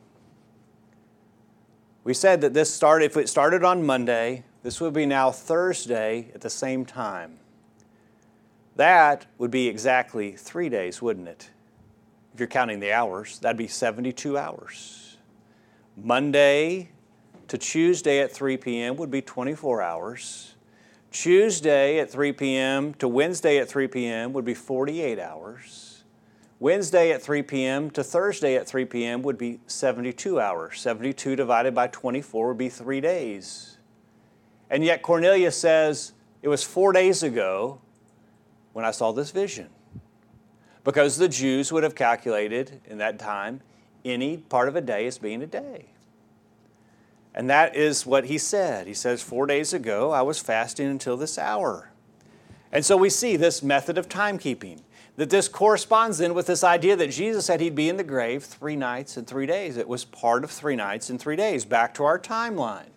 We 2.03 2.13
said 2.13 2.41
that 2.41 2.53
this 2.53 2.71
started, 2.71 3.05
if 3.05 3.17
it 3.17 3.29
started 3.29 3.63
on 3.63 3.85
Monday, 3.85 4.43
this 4.61 4.79
would 4.79 4.93
be 4.93 5.05
now 5.05 5.31
Thursday 5.31 6.31
at 6.35 6.41
the 6.41 6.49
same 6.49 6.85
time. 6.85 7.39
That 8.75 9.25
would 9.37 9.51
be 9.51 9.67
exactly 9.67 10.33
three 10.33 10.69
days, 10.69 11.01
wouldn't 11.01 11.27
it? 11.27 11.49
If 12.33 12.39
you're 12.39 12.47
counting 12.47 12.79
the 12.79 12.91
hours, 12.91 13.39
that'd 13.39 13.57
be 13.57 13.67
72 13.67 14.37
hours. 14.37 15.17
Monday 15.95 16.89
to 17.47 17.57
Tuesday 17.57 18.19
at 18.19 18.31
3 18.31 18.57
p.m. 18.57 18.97
would 18.97 19.11
be 19.11 19.21
24 19.21 19.81
hours. 19.81 20.54
Tuesday 21.15 21.97
at 21.99 22.11
3 22.11 22.33
p.m. 22.33 22.93
to 22.95 23.07
Wednesday 23.07 23.57
at 23.57 23.69
3 23.69 23.87
p.m. 23.87 24.33
would 24.33 24.43
be 24.43 24.53
48 24.53 25.17
hours. 25.17 26.03
Wednesday 26.59 27.13
at 27.13 27.21
3 27.21 27.41
p.m. 27.41 27.89
to 27.91 28.03
Thursday 28.03 28.57
at 28.57 28.67
3 28.67 28.83
p.m. 28.83 29.21
would 29.21 29.37
be 29.37 29.61
72 29.65 30.41
hours. 30.41 30.81
72 30.81 31.37
divided 31.37 31.73
by 31.73 31.87
24 31.87 32.49
would 32.49 32.57
be 32.57 32.67
three 32.67 32.99
days. 32.99 33.77
And 34.69 34.83
yet 34.83 35.03
Cornelius 35.03 35.55
says, 35.55 36.11
It 36.41 36.49
was 36.49 36.65
four 36.65 36.91
days 36.91 37.23
ago 37.23 37.79
when 38.73 38.83
I 38.83 38.91
saw 38.91 39.13
this 39.13 39.31
vision. 39.31 39.69
Because 40.83 41.15
the 41.15 41.29
Jews 41.29 41.71
would 41.71 41.83
have 41.83 41.95
calculated 41.95 42.81
in 42.85 42.97
that 42.97 43.19
time 43.19 43.61
any 44.03 44.35
part 44.35 44.67
of 44.67 44.75
a 44.75 44.81
day 44.81 45.07
as 45.07 45.17
being 45.17 45.41
a 45.41 45.47
day. 45.47 45.94
And 47.35 47.49
that 47.49 47.75
is 47.75 48.05
what 48.05 48.25
he 48.25 48.37
said. 48.37 48.87
He 48.87 48.93
says, 48.93 49.21
Four 49.21 49.45
days 49.45 49.73
ago 49.73 50.11
I 50.11 50.21
was 50.21 50.39
fasting 50.39 50.87
until 50.87 51.17
this 51.17 51.37
hour. 51.37 51.91
And 52.71 52.83
so 52.85 52.95
we 52.95 53.09
see 53.09 53.35
this 53.35 53.61
method 53.61 53.97
of 53.97 54.07
timekeeping 54.07 54.79
that 55.17 55.29
this 55.29 55.47
corresponds 55.47 56.17
then 56.17 56.33
with 56.33 56.47
this 56.47 56.63
idea 56.63 56.95
that 56.95 57.11
Jesus 57.11 57.45
said 57.45 57.61
he'd 57.61 57.75
be 57.75 57.89
in 57.89 57.97
the 57.97 58.03
grave 58.03 58.43
three 58.43 58.75
nights 58.75 59.17
and 59.17 59.27
three 59.27 59.45
days. 59.45 59.77
It 59.77 59.87
was 59.87 60.05
part 60.05 60.43
of 60.43 60.51
three 60.51 60.75
nights 60.75 61.09
and 61.09 61.19
three 61.19 61.35
days. 61.35 61.65
Back 61.65 61.93
to 61.95 62.05
our 62.05 62.17
timeline. 62.17 62.89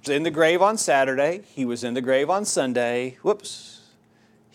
He 0.00 0.10
was 0.10 0.16
in 0.16 0.22
the 0.22 0.30
grave 0.30 0.62
on 0.62 0.78
Saturday. 0.78 1.42
He 1.54 1.64
was 1.64 1.84
in 1.84 1.94
the 1.94 2.00
grave 2.00 2.30
on 2.30 2.44
Sunday. 2.46 3.18
Whoops. 3.22 3.77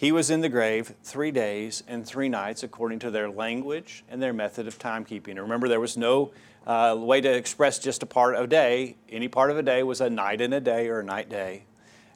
He 0.03 0.11
was 0.11 0.29
in 0.29 0.41
the 0.41 0.49
grave 0.49 0.95
three 1.01 1.31
days 1.31 1.81
and 1.87 2.05
three 2.05 2.27
nights 2.27 2.61
according 2.61 2.99
to 2.99 3.09
their 3.09 3.29
language 3.29 4.03
and 4.09 4.21
their 4.21 4.33
method 4.33 4.67
of 4.67 4.77
timekeeping. 4.77 5.39
Remember, 5.39 5.69
there 5.69 5.79
was 5.79 5.95
no 5.95 6.33
uh, 6.67 6.97
way 6.99 7.21
to 7.21 7.33
express 7.33 7.79
just 7.79 8.03
a 8.03 8.05
part 8.05 8.35
of 8.35 8.43
a 8.43 8.47
day. 8.47 8.97
Any 9.07 9.29
part 9.29 9.49
of 9.49 9.57
a 9.57 9.63
day 9.63 9.81
was 9.81 10.01
a 10.01 10.09
night 10.09 10.41
and 10.41 10.53
a 10.53 10.59
day 10.59 10.89
or 10.89 10.99
a 10.99 11.05
night 11.05 11.29
day. 11.29 11.63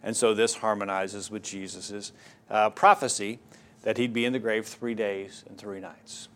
And 0.03 0.17
so 0.17 0.33
this 0.33 0.55
harmonizes 0.55 1.31
with 1.31 1.43
Jesus' 1.43 2.11
uh, 2.49 2.71
prophecy 2.71 3.39
that 3.83 3.97
he'd 3.97 4.11
be 4.11 4.25
in 4.25 4.33
the 4.33 4.39
grave 4.39 4.67
three 4.67 4.93
days 4.93 5.45
and 5.47 5.57
three 5.57 5.79
nights. 5.79 6.27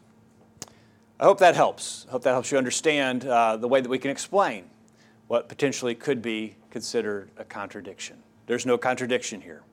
I 1.19 1.25
hope 1.25 1.39
that 1.39 1.55
helps. 1.55 2.05
I 2.07 2.11
hope 2.11 2.23
that 2.23 2.31
helps 2.31 2.49
you 2.53 2.59
understand 2.59 3.25
uh, 3.25 3.57
the 3.57 3.67
way 3.67 3.81
that 3.81 3.89
we 3.89 3.99
can 3.99 4.09
explain 4.09 4.69
what 5.27 5.49
potentially 5.49 5.95
could 5.95 6.21
be 6.21 6.55
considered 6.69 7.29
a 7.35 7.43
contradiction. 7.43 8.19
There's 8.45 8.65
no 8.65 8.77
contradiction 8.77 9.41
here. 9.41 9.63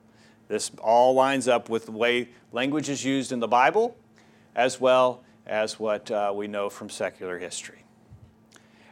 This 0.49 0.71
all 0.81 1.13
lines 1.13 1.47
up 1.47 1.69
with 1.69 1.85
the 1.85 1.91
way 1.91 2.27
language 2.51 2.89
is 2.89 3.05
used 3.05 3.31
in 3.31 3.39
the 3.39 3.47
Bible, 3.47 3.95
as 4.55 4.81
well 4.81 5.23
as 5.45 5.79
what 5.79 6.11
uh, 6.11 6.33
we 6.35 6.47
know 6.47 6.69
from 6.69 6.89
secular 6.89 7.39
history. 7.39 7.85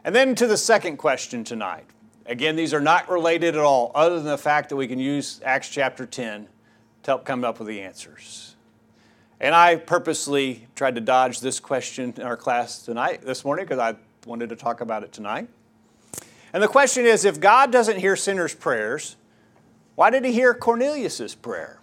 And 0.06 0.15
then 0.15 0.36
to 0.36 0.48
the 0.48 0.56
second 0.56 0.96
question 0.96 1.43
tonight. 1.43 1.86
Again, 2.26 2.56
these 2.56 2.74
are 2.74 2.82
not 2.82 3.10
related 3.10 3.56
at 3.56 3.62
all, 3.62 3.91
other 3.96 4.15
than 4.15 4.26
the 4.26 4.38
fact 4.38 4.70
that 4.70 4.76
we 4.76 4.88
can 4.88 5.00
use 5.00 5.41
Acts 5.43 5.70
chapter 5.70 6.06
10 6.06 6.48
to 7.04 7.12
help 7.12 7.26
come 7.26 7.43
up 7.43 7.58
with 7.58 7.67
the 7.67 7.82
answers. 7.82 8.56
And 9.39 9.54
I 9.54 9.76
purposely 9.76 10.67
tried 10.76 10.96
to 10.96 11.02
dodge 11.02 11.39
this 11.39 11.60
question 11.60 12.13
in 12.15 12.24
our 12.24 12.38
class 12.38 12.84
tonight, 12.84 13.22
this 13.22 13.43
morning, 13.43 13.65
because 13.65 13.80
I 13.80 13.96
wanted 14.26 14.50
to 14.50 14.56
talk 14.56 14.82
about 14.82 15.04
it 15.04 15.12
tonight. 15.12 15.50
And 16.54 16.63
the 16.63 16.67
question 16.67 17.06
is 17.06 17.26
if 17.26 17.39
God 17.39 17.72
doesn't 17.72 18.00
hear 18.00 18.15
sinners' 18.15 18.56
prayers, 18.56 19.16
why 19.98 20.12
did 20.12 20.24
he 20.24 20.32
hear 20.32 20.54
Cornelius' 20.54 21.34
prayer? 21.34 21.80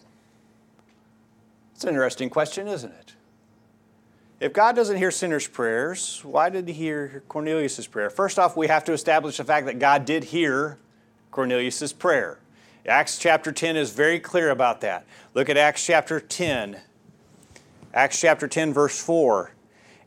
It's 1.75 1.83
an 1.83 1.91
interesting 1.91 2.31
question, 2.31 2.69
isn't 2.69 2.93
it? 2.93 3.15
If 4.39 4.53
God 4.53 4.77
doesn't 4.77 4.99
hear 4.99 5.11
sinners' 5.11 5.49
prayers, 5.49 6.21
why 6.23 6.49
did 6.49 6.69
he 6.69 6.73
hear 6.73 7.25
Cornelius' 7.29 7.87
prayer? 7.89 8.09
First 8.11 8.39
off, 8.39 8.57
we 8.57 8.69
have 8.69 8.85
to 8.85 8.93
establish 8.93 9.39
the 9.39 9.45
fact 9.45 9.67
that 9.67 9.81
God 9.81 10.05
did 10.05 10.25
hear 10.25 10.79
Cornelius' 11.33 11.93
prayer. 11.93 12.39
Acts 12.87 13.19
chapter 13.19 13.51
10 13.51 13.77
is 13.77 13.91
very 13.91 14.21
clear 14.21 14.51
about 14.51 14.81
that. 14.83 15.05
Look 15.35 15.51
at 15.51 15.57
Acts 15.57 15.85
chapter 15.85 16.21
10 16.21 16.79
Acts 17.95 18.21
chapter 18.21 18.49
10, 18.49 18.73
verse 18.73 19.01
4. 19.01 19.53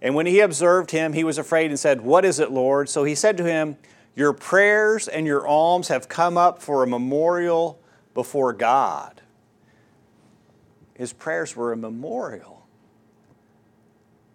And 0.02 0.14
when 0.14 0.26
he 0.26 0.42
observed 0.42 0.92
him, 0.92 1.14
he 1.14 1.24
was 1.24 1.38
afraid 1.38 1.72
and 1.72 1.80
said, 1.80 2.02
What 2.02 2.26
is 2.26 2.38
it, 2.40 2.52
Lord? 2.52 2.90
So 2.90 3.06
he 3.06 3.16
said 3.16 3.38
to 3.38 3.46
him, 3.46 3.78
Your 4.14 4.34
prayers 4.34 5.08
and 5.08 5.26
your 5.26 5.48
alms 5.48 5.88
have 5.88 6.10
come 6.10 6.38
up 6.38 6.62
for 6.62 6.84
a 6.84 6.88
memorial 6.88 7.80
before 8.18 8.52
God. 8.52 9.22
His 10.96 11.14
prayers 11.14 11.56
were 11.56 11.72
a 11.72 11.78
memorial. 11.78 12.66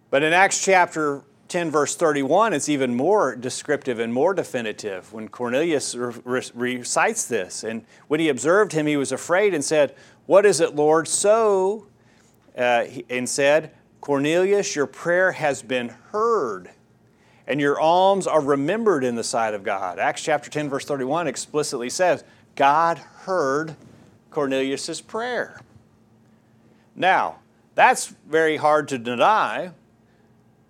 But 0.09 0.23
in 0.23 0.31
Acts 0.31 0.63
chapter 0.63 1.23
10, 1.49 1.69
verse 1.69 1.93
31, 1.97 2.53
it's 2.53 2.69
even 2.69 2.95
more 2.95 3.35
descriptive 3.35 3.99
and 3.99 4.13
more 4.13 4.33
definitive 4.33 5.11
when 5.11 5.27
Cornelius 5.27 5.95
recites 5.95 7.25
this. 7.25 7.65
And 7.65 7.83
when 8.07 8.21
he 8.21 8.29
observed 8.29 8.71
him, 8.71 8.87
he 8.87 8.95
was 8.95 9.11
afraid 9.11 9.53
and 9.53 9.61
said, 9.61 9.93
What 10.27 10.45
is 10.45 10.61
it, 10.61 10.77
Lord? 10.77 11.09
So 11.09 11.87
uh, 12.57 12.85
and 13.09 13.27
said, 13.27 13.73
Cornelius, 13.99 14.77
your 14.77 14.87
prayer 14.87 15.33
has 15.33 15.61
been 15.61 15.89
heard, 15.89 16.69
and 17.45 17.59
your 17.59 17.81
alms 17.81 18.27
are 18.27 18.39
remembered 18.39 19.03
in 19.03 19.15
the 19.15 19.25
sight 19.25 19.53
of 19.53 19.63
God. 19.63 19.99
Acts 19.99 20.23
chapter 20.23 20.49
10, 20.49 20.69
verse 20.69 20.85
31 20.85 21.27
explicitly 21.27 21.89
says, 21.89 22.23
God 22.55 22.97
heard 22.97 23.75
Cornelius' 24.29 25.01
prayer. 25.01 25.61
Now, 26.95 27.39
that's 27.75 28.07
very 28.27 28.57
hard 28.57 28.87
to 28.89 28.97
deny. 28.97 29.71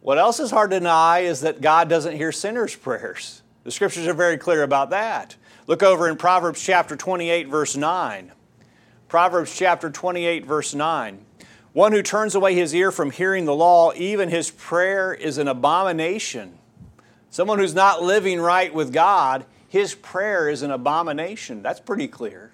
What 0.02 0.18
else 0.18 0.40
is 0.40 0.52
hard 0.52 0.72
to 0.72 0.80
deny 0.80 1.20
is 1.20 1.42
that 1.42 1.62
God 1.62 1.90
doesn't 1.90 2.16
hear 2.16 2.32
sinners' 2.32 2.76
prayers. 2.76 3.42
The 3.64 3.72
scriptures 3.72 4.08
are 4.08 4.14
very 4.14 4.38
clear 4.38 4.64
about 4.64 4.90
that. 4.90 5.36
Look 5.68 5.82
over 5.84 6.10
in 6.10 6.18
Proverbs 6.18 6.62
chapter 6.62 6.96
28, 6.96 7.48
verse 7.48 7.78
9. 7.78 8.32
Proverbs 9.08 9.56
chapter 9.56 9.90
28, 9.90 10.46
verse 10.46 10.74
9. 10.74 11.26
One 11.72 11.92
who 11.92 12.02
turns 12.02 12.36
away 12.36 12.56
his 12.56 12.76
ear 12.76 12.92
from 12.92 13.12
hearing 13.12 13.46
the 13.46 13.56
law, 13.56 13.94
even 13.96 14.30
his 14.30 14.52
prayer 14.52 15.14
is 15.14 15.38
an 15.38 15.48
abomination. 15.48 16.58
Someone 17.30 17.60
who's 17.60 17.74
not 17.74 18.04
living 18.04 18.40
right 18.40 18.74
with 18.74 18.94
God, 18.94 19.46
his 19.74 19.96
prayer 19.96 20.50
is 20.50 20.62
an 20.62 20.70
abomination. 20.70 21.64
That's 21.64 21.80
pretty 21.80 22.08
clear. 22.08 22.52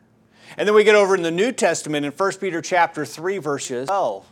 And 0.56 0.66
then 0.66 0.74
we 0.74 0.86
get 0.86 0.96
over 0.96 1.16
in 1.16 1.22
the 1.22 1.30
New 1.30 1.52
Testament 1.52 2.06
in 2.06 2.14
1 2.14 2.32
Peter 2.40 2.62
chapter 2.62 3.04
3, 3.04 3.40
verses 3.40 3.90
12. 3.90 4.26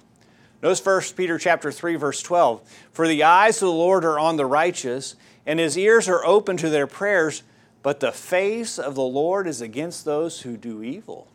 Notice 0.63 0.85
1 0.85 1.01
Peter 1.17 1.37
chapter 1.37 1.69
3, 1.69 1.97
verse 1.97 2.21
12. 2.21 2.61
For 2.93 3.05
the 3.05 3.23
eyes 3.23 3.57
of 3.57 3.67
the 3.67 3.73
Lord 3.73 4.05
are 4.05 4.17
on 4.17 4.37
the 4.37 4.45
righteous, 4.45 5.17
and 5.45 5.59
his 5.59 5.77
ears 5.77 6.07
are 6.07 6.25
open 6.25 6.55
to 6.55 6.69
their 6.69 6.87
prayers, 6.87 7.43
but 7.83 7.99
the 7.99 8.13
face 8.13 8.79
of 8.79 8.95
the 8.95 9.01
Lord 9.01 9.47
is 9.47 9.59
against 9.59 10.05
those 10.05 10.43
who 10.43 10.55
do 10.55 10.81
evil. 10.81 11.27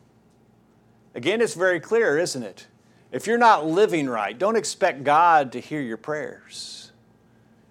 Again, 1.15 1.43
it's 1.43 1.53
very 1.53 1.81
clear, 1.81 2.17
isn't 2.17 2.43
it? 2.43 2.67
If 3.11 3.27
you're 3.27 3.37
not 3.37 3.67
living 3.67 4.09
right, 4.09 4.39
don't 4.39 4.57
expect 4.57 5.05
God 5.05 5.53
to 5.53 5.61
hear 5.61 5.83
your 5.83 5.99
prayers. 5.99 6.93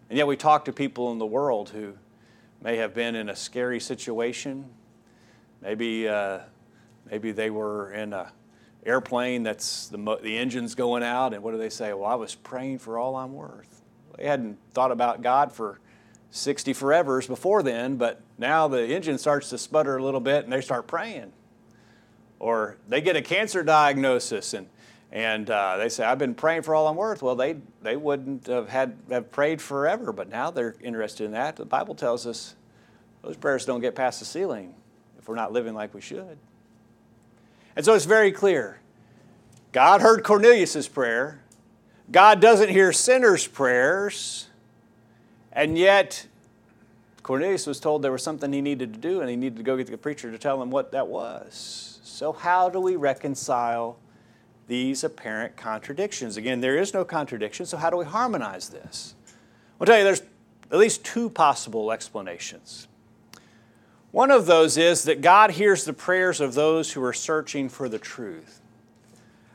And 0.07 0.19
yet, 0.19 0.27
we 0.27 0.37
talk 0.37 0.65
to 0.65 0.71
people 0.71 1.11
in 1.11 1.17
the 1.17 1.25
world 1.25 1.71
who 1.71 1.95
may 2.61 2.77
have 2.77 2.93
been 2.93 3.15
in 3.15 3.29
a 3.29 3.35
scary 3.35 3.79
situation. 3.79 4.65
Maybe, 5.61 6.07
uh, 6.07 6.39
maybe 7.09 7.31
they 7.31 7.49
were 7.49 7.91
in 7.91 8.13
an 8.13 8.27
airplane 8.85 9.43
that's 9.43 9.87
the, 9.87 10.19
the 10.21 10.37
engine's 10.37 10.75
going 10.75 11.03
out, 11.03 11.33
and 11.33 11.43
what 11.43 11.51
do 11.51 11.57
they 11.57 11.69
say? 11.69 11.93
Well, 11.93 12.05
I 12.05 12.15
was 12.15 12.35
praying 12.35 12.79
for 12.79 12.97
all 12.97 13.15
I'm 13.15 13.33
worth. 13.33 13.81
They 14.17 14.25
hadn't 14.25 14.57
thought 14.73 14.91
about 14.91 15.21
God 15.21 15.51
for 15.51 15.79
60 16.29 16.73
forevers 16.73 17.27
before 17.27 17.63
then, 17.63 17.97
but 17.97 18.21
now 18.37 18.67
the 18.67 18.87
engine 18.87 19.17
starts 19.17 19.49
to 19.49 19.57
sputter 19.57 19.97
a 19.97 20.03
little 20.03 20.19
bit 20.19 20.43
and 20.43 20.53
they 20.53 20.61
start 20.61 20.87
praying. 20.87 21.33
Or 22.39 22.77
they 22.87 23.01
get 23.01 23.15
a 23.15 23.21
cancer 23.21 23.63
diagnosis 23.63 24.53
and, 24.53 24.67
and 25.11 25.49
uh, 25.49 25.77
they 25.77 25.89
say, 25.89 26.05
I've 26.05 26.17
been 26.17 26.35
praying 26.35 26.61
for 26.61 26.73
all 26.73 26.87
I'm 26.87 26.95
worth. 26.95 27.21
Well, 27.21 27.35
they, 27.35 27.57
they 27.81 27.97
wouldn't 27.97 28.47
have, 28.47 28.69
had, 28.69 28.97
have 29.09 29.29
prayed 29.31 29.61
forever, 29.61 30.13
but 30.13 30.29
now 30.29 30.51
they're 30.51 30.75
interested 30.81 31.25
in 31.25 31.31
that. 31.31 31.57
The 31.57 31.65
Bible 31.65 31.95
tells 31.95 32.25
us 32.25 32.55
those 33.21 33.35
prayers 33.35 33.65
don't 33.65 33.81
get 33.81 33.93
past 33.93 34.19
the 34.19 34.25
ceiling 34.25 34.73
if 35.19 35.27
we're 35.27 35.35
not 35.35 35.51
living 35.51 35.73
like 35.73 35.93
we 35.93 36.01
should. 36.01 36.37
And 37.75 37.85
so 37.85 37.93
it's 37.93 38.05
very 38.05 38.31
clear. 38.31 38.79
God 39.73 40.01
heard 40.01 40.23
Cornelius' 40.23 40.87
prayer. 40.87 41.41
God 42.09 42.39
doesn't 42.39 42.69
hear 42.69 42.93
sinners' 42.93 43.47
prayers. 43.47 44.47
And 45.51 45.77
yet, 45.77 46.27
Cornelius 47.21 47.67
was 47.67 47.79
told 47.79 48.01
there 48.01 48.11
was 48.11 48.23
something 48.23 48.51
he 48.51 48.61
needed 48.61 48.93
to 48.93 48.99
do, 48.99 49.19
and 49.21 49.29
he 49.29 49.35
needed 49.35 49.57
to 49.57 49.63
go 49.63 49.75
get 49.77 49.87
the 49.87 49.97
preacher 49.97 50.31
to 50.31 50.37
tell 50.37 50.61
him 50.61 50.71
what 50.71 50.93
that 50.93 51.07
was. 51.07 51.99
So, 52.03 52.31
how 52.31 52.69
do 52.69 52.79
we 52.79 52.95
reconcile 52.95 53.97
these 54.71 55.03
apparent 55.03 55.57
contradictions? 55.57 56.37
Again, 56.37 56.61
there 56.61 56.77
is 56.77 56.93
no 56.93 57.03
contradiction, 57.03 57.65
so 57.65 57.75
how 57.75 57.89
do 57.89 57.97
we 57.97 58.05
harmonize 58.05 58.69
this? 58.69 59.15
I'll 59.79 59.85
tell 59.85 59.97
you, 59.97 60.05
there's 60.05 60.21
at 60.71 60.77
least 60.77 61.03
two 61.03 61.29
possible 61.29 61.91
explanations. 61.91 62.87
One 64.11 64.31
of 64.31 64.45
those 64.45 64.77
is 64.77 65.03
that 65.03 65.19
God 65.19 65.51
hears 65.51 65.83
the 65.83 65.91
prayers 65.91 66.39
of 66.39 66.53
those 66.53 66.93
who 66.93 67.03
are 67.03 67.11
searching 67.11 67.67
for 67.67 67.89
the 67.89 67.99
truth. 67.99 68.61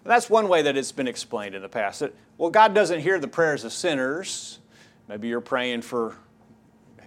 And 0.05 0.11
that's 0.11 0.29
one 0.29 0.48
way 0.48 0.61
that 0.61 0.76
it's 0.76 0.92
been 0.92 1.09
explained 1.09 1.55
in 1.55 1.62
the 1.62 1.68
past. 1.68 2.00
That, 2.00 2.14
well, 2.37 2.50
God 2.50 2.74
doesn't 2.74 3.00
hear 3.00 3.18
the 3.18 3.26
prayers 3.26 3.64
of 3.64 3.72
sinners, 3.72 4.59
Maybe 5.09 5.29
you're 5.29 5.40
praying 5.40 5.83
for 5.83 6.16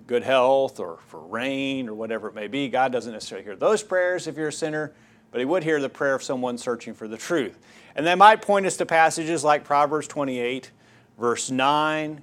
good 0.07 0.23
health 0.23 0.79
or 0.79 0.97
for 1.05 1.19
rain 1.19 1.87
or 1.87 1.93
whatever 1.93 2.29
it 2.29 2.33
may 2.33 2.47
be. 2.47 2.67
God 2.67 2.91
doesn't 2.91 3.13
necessarily 3.13 3.43
hear 3.43 3.55
those 3.55 3.83
prayers 3.83 4.25
if 4.25 4.37
you're 4.37 4.47
a 4.47 4.53
sinner, 4.53 4.93
but 5.31 5.39
He 5.39 5.45
would 5.45 5.63
hear 5.63 5.79
the 5.79 5.89
prayer 5.89 6.15
of 6.15 6.23
someone 6.23 6.57
searching 6.57 6.93
for 6.93 7.07
the 7.07 7.17
truth. 7.17 7.57
And 7.95 8.05
they 8.05 8.15
might 8.15 8.41
point 8.41 8.65
us 8.65 8.77
to 8.77 8.85
passages 8.85 9.43
like 9.43 9.63
Proverbs 9.63 10.07
28, 10.07 10.71
verse 11.17 11.51
9, 11.51 12.21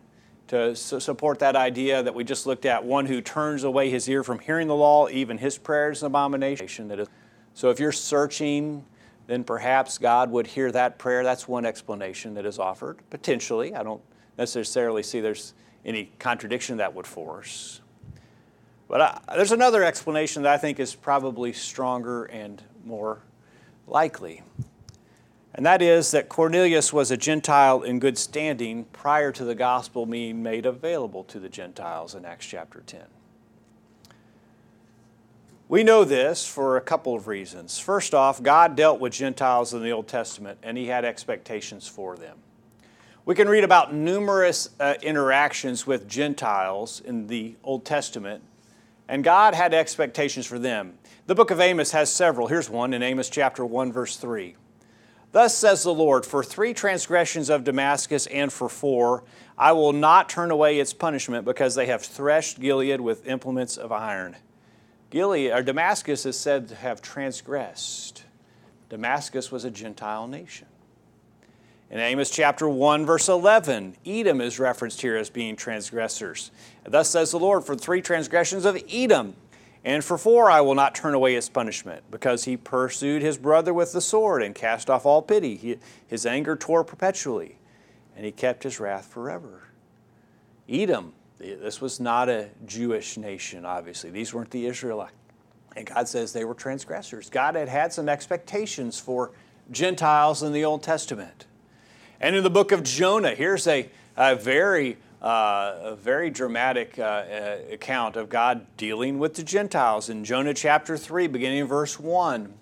to 0.49 0.77
support 0.77 1.40
that 1.40 1.57
idea 1.57 2.03
that 2.03 2.14
we 2.14 2.23
just 2.23 2.47
looked 2.47 2.66
at 2.66 2.85
one 2.85 3.07
who 3.07 3.21
turns 3.21 3.64
away 3.64 3.90
his 3.90 4.09
ear 4.09 4.23
from 4.23 4.38
hearing 4.38 4.69
the 4.69 4.77
law, 4.77 5.09
even 5.09 5.38
his 5.38 5.59
prayer 5.59 5.90
is 5.90 6.03
an 6.03 6.07
abomination. 6.07 6.88
That 6.88 7.01
is, 7.01 7.09
so 7.55 7.71
if 7.71 7.81
you're 7.81 7.92
searching, 7.92 8.85
then 9.27 9.42
perhaps 9.42 9.99
God 9.99 10.31
would 10.31 10.47
hear 10.47 10.71
that 10.73 10.99
prayer. 10.99 11.25
That's 11.25 11.49
one 11.49 11.66
explanation 11.66 12.35
that 12.35 12.47
is 12.47 12.59
offered, 12.59 12.99
potentially. 13.11 13.75
I 13.75 13.83
don't 13.83 14.03
necessarily 14.38 15.03
see 15.03 15.21
there's 15.21 15.55
any 15.85 16.12
contradiction 16.19 16.77
that 16.77 16.95
would 16.95 17.07
force. 17.07 17.81
But 18.88 19.01
I, 19.01 19.21
there's 19.35 19.53
another 19.53 19.83
explanation 19.83 20.45
that 20.45 20.53
I 20.53 20.59
think 20.59 20.79
is 20.79 20.95
probably 20.95 21.53
stronger 21.53 22.25
and 22.27 22.62
more 22.87 23.20
likely. 23.87 24.42
And 25.55 25.64
that 25.66 25.83
is 25.83 26.11
that 26.11 26.29
Cornelius 26.29 26.92
was 26.92 27.11
a 27.11 27.16
Gentile 27.16 27.83
in 27.83 27.99
good 27.99 28.18
standing 28.18 28.85
prior 28.92 29.33
to 29.33 29.44
the 29.44 29.55
gospel 29.55 30.07
being 30.07 30.42
made 30.42 30.66
available 30.66 31.25
to 31.25 31.40
the 31.40 31.49
Gentiles 31.49 32.14
in 32.14 32.25
Acts 32.25 32.46
chapter 32.46 32.83
10. 32.87 33.01
We 35.68 35.83
know 35.83 36.05
this 36.05 36.46
for 36.46 36.77
a 36.77 36.81
couple 36.81 37.14
of 37.14 37.27
reasons. 37.27 37.79
First 37.79 38.14
off, 38.14 38.40
God 38.42 38.77
dealt 38.77 39.01
with 39.01 39.12
Gentiles 39.12 39.75
in 39.75 39.83
the 39.83 39.90
Old 39.90 40.07
Testament 40.07 40.59
and 40.62 40.79
he 40.79 40.87
had 40.87 41.05
expectations 41.05 41.88
for 41.88 42.16
them. 42.16 42.38
We 43.27 43.35
can 43.35 43.49
read 43.49 43.64
about 43.64 43.92
numerous 43.92 44.70
uh, 44.79 44.94
interactions 45.03 45.85
with 45.85 46.07
Gentiles 46.07 47.01
in 47.05 47.27
the 47.27 47.57
Old 47.64 47.85
Testament, 47.85 48.40
and 49.09 49.25
God 49.25 49.53
had 49.53 49.75
expectations 49.75 50.46
for 50.46 50.61
them. 50.61 50.96
The 51.27 51.35
book 51.35 51.51
of 51.51 51.59
Amos 51.59 51.91
has 51.91 52.12
several. 52.12 52.47
Here's 52.47 52.71
one 52.71 52.95
in 52.95 53.03
Amos 53.03 53.29
chapter 53.29 53.67
1, 53.67 53.93
verse 53.93 54.17
3. 54.17 54.55
Thus 55.33 55.57
says 55.57 55.83
the 55.83 55.93
Lord, 55.93 56.25
for 56.25 56.45
three 56.45 56.73
transgressions 56.73 57.51
of 57.51 57.65
Damascus 57.65 58.29
and 58.29 58.53
for 58.53 58.69
four, 58.69 59.25
I 59.59 59.73
will 59.73 59.93
not 59.93 60.29
turn 60.29 60.53
away 60.53 60.79
its 60.79 60.93
punishment 60.93 61.45
because 61.45 61.75
they 61.75 61.87
have 61.87 62.03
threshed 62.03 62.61
Gilead 62.61 63.01
with 63.01 63.27
implements 63.27 63.77
of 63.77 63.91
iron. 63.91 64.37
Gilead, 65.11 65.51
or 65.51 65.62
Damascus 65.65 66.27
is 66.27 66.39
said 66.39 66.69
to 66.69 66.77
have 66.77 67.03
transgressed. 67.03 68.23
Damascus 68.89 69.51
was 69.51 69.65
a 69.65 69.71
Gentile 69.71 70.29
nation. 70.29 70.69
In 71.91 71.99
Amos 71.99 72.31
chapter 72.31 72.69
1, 72.69 73.05
verse 73.05 73.29
11, 73.29 73.97
Edom 74.07 74.41
is 74.41 74.61
referenced 74.61 75.01
here 75.01 75.17
as 75.17 75.29
being 75.29 75.57
transgressors. 75.57 76.53
Thus 76.85 77.11
says 77.11 77.33
the 77.33 77.39
Lord, 77.39 77.65
for 77.65 77.75
three 77.75 78.01
transgressions 78.01 78.65
of 78.65 78.81
Edom, 78.89 79.35
and 79.87 80.05
for 80.05 80.18
four 80.18 80.51
I 80.51 80.61
will 80.61 80.75
not 80.75 80.94
turn 80.94 81.14
away 81.14 81.35
his 81.35 81.49
punishment, 81.49 82.03
because 82.11 82.44
he 82.44 82.59
pursued 82.59 83.22
his 83.22 83.38
brother 83.38 83.72
with 83.72 83.92
the 83.92 84.01
sword 84.03 84.42
and 84.42 84.55
cast 84.55 84.90
off 84.90 85.07
all 85.07 85.22
pity. 85.22 85.57
He, 85.57 85.79
his 86.07 86.27
anger 86.27 86.57
tore 86.57 86.85
perpetually, 86.85 87.57
and 88.16 88.27
he 88.27 88.33
kept 88.33 88.64
his 88.64 88.81
wrath 88.81 89.07
forever. 89.07 89.62
Edom, 90.68 91.12
this 91.38 91.81
was 91.81 92.01
not 92.01 92.29
a 92.29 92.49
Jewish 92.66 93.16
nation, 93.16 93.64
obviously. 93.64 94.11
These 94.11 94.35
weren't 94.35 94.51
the 94.51 94.66
Israelites. 94.66 95.12
And 95.77 95.87
God 95.87 96.09
says 96.09 96.33
they 96.33 96.44
were 96.44 96.55
transgressors. 96.55 97.31
God 97.31 97.55
had 97.55 97.68
had 97.68 97.92
some 97.92 98.09
expectations 98.09 98.99
for 98.99 99.33
Gentiles 99.70 100.42
in 100.42 100.53
the 100.53 100.64
Old 100.64 100.83
Testament. 100.83 101.44
And 102.18 102.35
in 102.35 102.42
the 102.42 102.51
book 102.51 102.72
of 102.72 102.83
Jonah, 102.83 103.35
here's 103.35 103.66
a, 103.66 103.90
a 104.16 104.35
very 104.35 104.96
uh, 105.27 105.81
a 105.83 105.97
very 105.97 106.31
dramatic 106.31 107.01
uh, 107.01 107.03
uh, 107.03 107.59
account 107.73 108.15
of 108.15 108.29
God 108.29 108.65
dealing 108.77 109.19
with 109.19 109.35
the 109.35 109.43
Gentiles 109.43 110.09
in 110.09 110.25
Jonah 110.25 110.55
chapter 110.55 110.97
3, 110.97 111.27
beginning 111.27 111.59
in 111.59 111.67
verse 111.67 111.99
1. 111.99 112.55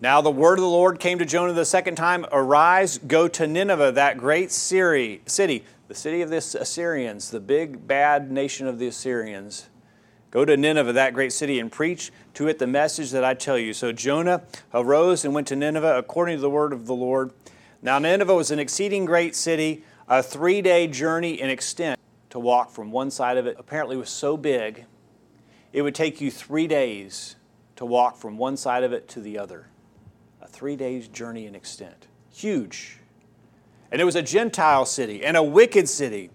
Now 0.00 0.20
the 0.20 0.30
word 0.30 0.60
of 0.60 0.62
the 0.62 0.70
Lord 0.70 1.00
came 1.00 1.18
to 1.18 1.24
Jonah 1.24 1.52
the 1.52 1.64
second 1.64 1.96
time 1.96 2.24
Arise, 2.30 2.98
go 2.98 3.26
to 3.26 3.48
Nineveh, 3.48 3.90
that 3.90 4.16
great 4.16 4.52
city, 4.52 5.22
the 5.24 5.30
city 5.94 6.22
of 6.22 6.30
the 6.30 6.36
Assyrians, 6.36 7.30
the 7.32 7.40
big 7.40 7.84
bad 7.84 8.30
nation 8.30 8.68
of 8.68 8.78
the 8.78 8.86
Assyrians. 8.86 9.68
Go 10.30 10.44
to 10.44 10.56
Nineveh, 10.56 10.92
that 10.92 11.14
great 11.14 11.32
city, 11.32 11.58
and 11.58 11.72
preach 11.72 12.12
to 12.34 12.46
it 12.46 12.60
the 12.60 12.68
message 12.68 13.10
that 13.10 13.24
I 13.24 13.34
tell 13.34 13.58
you. 13.58 13.72
So 13.72 13.90
Jonah 13.90 14.44
arose 14.72 15.24
and 15.24 15.34
went 15.34 15.48
to 15.48 15.56
Nineveh 15.56 15.98
according 15.98 16.36
to 16.36 16.42
the 16.42 16.48
word 16.48 16.72
of 16.72 16.86
the 16.86 16.94
Lord. 16.94 17.32
Now, 17.82 17.98
Nineveh 17.98 18.34
was 18.34 18.50
an 18.50 18.58
exceeding 18.58 19.04
great 19.04 19.34
city, 19.34 19.82
a 20.10 20.22
three 20.24 20.60
day 20.60 20.88
journey 20.88 21.40
in 21.40 21.48
extent 21.48 21.98
to 22.30 22.40
walk 22.40 22.70
from 22.70 22.90
one 22.90 23.10
side 23.10 23.38
of 23.38 23.46
it. 23.46 23.56
Apparently, 23.58 23.96
was 23.96 24.10
so 24.10 24.36
big, 24.36 24.84
it 25.72 25.82
would 25.82 25.94
take 25.94 26.20
you 26.20 26.30
three 26.30 26.66
days 26.66 27.36
to 27.76 27.86
walk 27.86 28.16
from 28.16 28.36
one 28.36 28.56
side 28.56 28.82
of 28.82 28.92
it 28.92 29.08
to 29.08 29.20
the 29.20 29.38
other. 29.38 29.68
A 30.42 30.48
three 30.48 30.76
days 30.76 31.06
journey 31.08 31.46
in 31.46 31.54
extent. 31.54 32.08
Huge. 32.32 32.98
And 33.92 34.00
it 34.00 34.04
was 34.04 34.16
a 34.16 34.22
Gentile 34.22 34.84
city 34.84 35.24
and 35.24 35.36
a 35.36 35.42
wicked 35.42 35.88
city. 35.88 36.30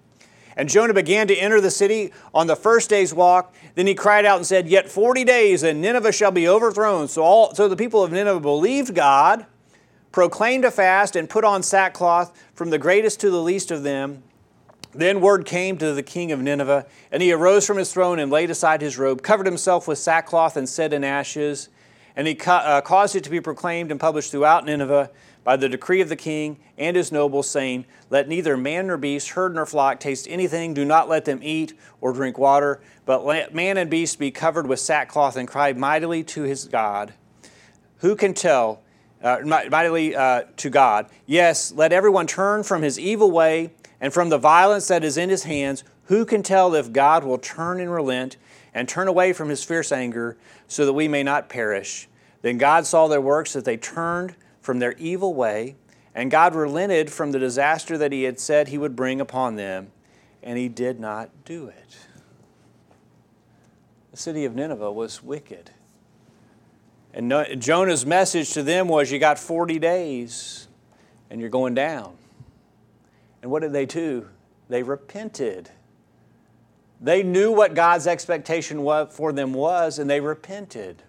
And 0.58 0.70
Jonah 0.70 0.94
began 0.94 1.28
to 1.28 1.36
enter 1.36 1.60
the 1.60 1.72
city 1.72 2.14
on 2.34 2.48
the 2.48 2.56
first 2.56 2.90
day's 2.90 3.14
walk. 3.14 3.54
Then 3.76 3.88
he 3.88 3.94
cried 3.94 4.24
out 4.26 4.38
and 4.38 4.46
said, 4.46 4.70
Yet 4.70 4.90
40 4.90 5.26
days, 5.26 5.64
and 5.64 5.82
Nineveh 5.82 6.14
shall 6.14 6.32
be 6.32 6.48
overthrown. 6.48 7.10
So, 7.10 7.24
all, 7.24 7.54
so 7.54 7.68
the 7.68 7.76
people 7.76 8.04
of 8.04 8.14
Nineveh 8.14 8.40
believed 8.40 8.96
God, 8.96 9.46
proclaimed 10.16 10.64
a 10.64 10.72
fast, 10.72 11.18
and 11.18 11.30
put 11.30 11.44
on 11.44 11.62
sackcloth 11.62 12.32
from 12.54 12.70
the 12.70 12.78
greatest 12.78 13.20
to 13.20 13.30
the 13.30 13.42
least 13.42 13.70
of 13.70 13.84
them. 13.84 14.24
Then 14.94 15.20
word 15.20 15.46
came 15.46 15.78
to 15.80 15.92
the 15.92 16.04
king 16.04 16.32
of 16.32 16.40
Nineveh, 16.40 16.86
and 17.12 17.22
he 17.22 17.34
arose 17.34 17.68
from 17.68 17.76
his 17.76 17.92
throne 17.92 18.18
and 18.18 18.32
laid 18.32 18.50
aside 18.50 18.80
his 18.80 18.98
robe, 18.98 19.22
covered 19.22 19.46
himself 19.46 19.90
with 19.90 19.98
sackcloth 19.98 20.56
and 20.56 20.70
set 20.70 20.94
in 20.94 21.04
ashes. 21.04 21.68
And 22.16 22.28
he 22.28 22.34
ca- 22.34 22.64
uh, 22.64 22.80
caused 22.80 23.18
it 23.18 23.26
to 23.26 23.30
be 23.30 23.42
proclaimed 23.42 23.92
and 23.92 24.00
published 24.00 24.32
throughout 24.32 24.64
Nineveh 24.64 25.12
by 25.44 25.58
the 25.58 25.68
decree 25.68 26.00
of 26.00 26.08
the 26.08 26.16
king 26.16 26.60
and 26.78 26.96
his 26.96 27.12
nobles, 27.12 27.50
saying, 27.50 27.84
Let 28.10 28.30
neither 28.30 28.56
man 28.56 28.88
nor 28.88 28.96
beast, 28.96 29.32
herd 29.32 29.54
nor 29.54 29.66
flock 29.66 30.00
taste 30.00 30.28
anything, 30.30 30.74
do 30.74 30.86
not 30.86 31.10
let 31.10 31.26
them 31.26 31.42
eat 31.44 31.74
or 32.00 32.14
drink 32.14 32.38
water, 32.38 32.80
but 33.06 33.26
let 33.26 33.54
man 33.54 33.76
and 33.76 33.90
beast 33.90 34.18
be 34.18 34.32
covered 34.32 34.66
with 34.66 34.80
sackcloth 34.80 35.36
and 35.36 35.46
cry 35.46 35.74
mightily 35.74 36.24
to 36.24 36.44
his 36.44 36.70
God. 36.70 37.14
Who 37.98 38.16
can 38.16 38.34
tell? 38.34 38.80
Uh, 39.26 39.40
mightily 39.44 40.16
uh, 40.16 40.44
to 40.56 40.70
God. 40.70 41.08
Yes, 41.26 41.72
let 41.72 41.92
everyone 41.92 42.28
turn 42.28 42.62
from 42.62 42.84
his 42.84 43.00
evil 43.00 43.32
way 43.32 43.72
and 44.00 44.14
from 44.14 44.30
the 44.30 44.38
violence 44.38 44.88
that 44.90 45.04
is 45.04 45.18
in 45.18 45.30
his 45.30 45.46
hands. 45.46 45.84
Who 46.06 46.26
can 46.26 46.44
tell 46.44 46.76
if 46.76 46.94
God 46.94 47.24
will 47.24 47.40
turn 47.40 47.80
and 47.80 47.92
relent 47.92 48.38
and 48.72 48.88
turn 48.88 49.08
away 49.08 49.34
from 49.34 49.50
his 49.50 49.64
fierce 49.64 49.92
anger 49.92 50.38
so 50.68 50.86
that 50.86 50.94
we 50.94 51.08
may 51.08 51.24
not 51.24 51.50
perish? 51.50 52.08
Then 52.44 52.60
God 52.60 52.86
saw 52.86 53.08
their 53.08 53.20
works, 53.20 53.54
that 53.54 53.66
they 53.66 53.78
turned 53.78 54.36
from 54.62 54.78
their 54.78 54.94
evil 55.00 55.34
way, 55.34 55.76
and 56.14 56.30
God 56.30 56.54
relented 56.54 57.12
from 57.12 57.32
the 57.32 57.40
disaster 57.40 57.98
that 57.98 58.12
He 58.12 58.26
had 58.26 58.40
said 58.40 58.68
He 58.68 58.78
would 58.78 58.96
bring 58.96 59.20
upon 59.20 59.56
them, 59.56 59.92
and 60.44 60.60
He 60.60 60.70
did 60.70 61.00
not 61.00 61.32
do 61.44 61.66
it. 61.68 61.98
The 64.12 64.18
city 64.18 64.46
of 64.46 64.54
Nineveh 64.54 64.92
was 64.92 65.24
wicked. 65.24 65.72
And 67.16 67.62
Jonah's 67.62 68.06
message 68.06 68.52
to 68.52 68.62
them 68.62 68.90
was 68.90 69.10
You 69.10 69.20
got 69.20 69.40
40 69.40 69.80
days, 69.80 70.68
and 71.30 71.40
you're 71.40 71.50
going 71.50 71.74
down. 71.74 72.18
And 73.42 73.50
what 73.50 73.62
did 73.62 73.72
they 73.72 73.86
do? 73.86 74.28
They 74.68 74.84
repented. 74.84 75.70
They 77.00 77.24
knew 77.24 77.54
what 77.54 77.74
God's 77.74 78.06
expectation 78.06 78.84
for 79.12 79.32
them 79.32 79.54
was, 79.54 79.98
and 79.98 80.10
they 80.10 80.20
repented. 80.20 81.04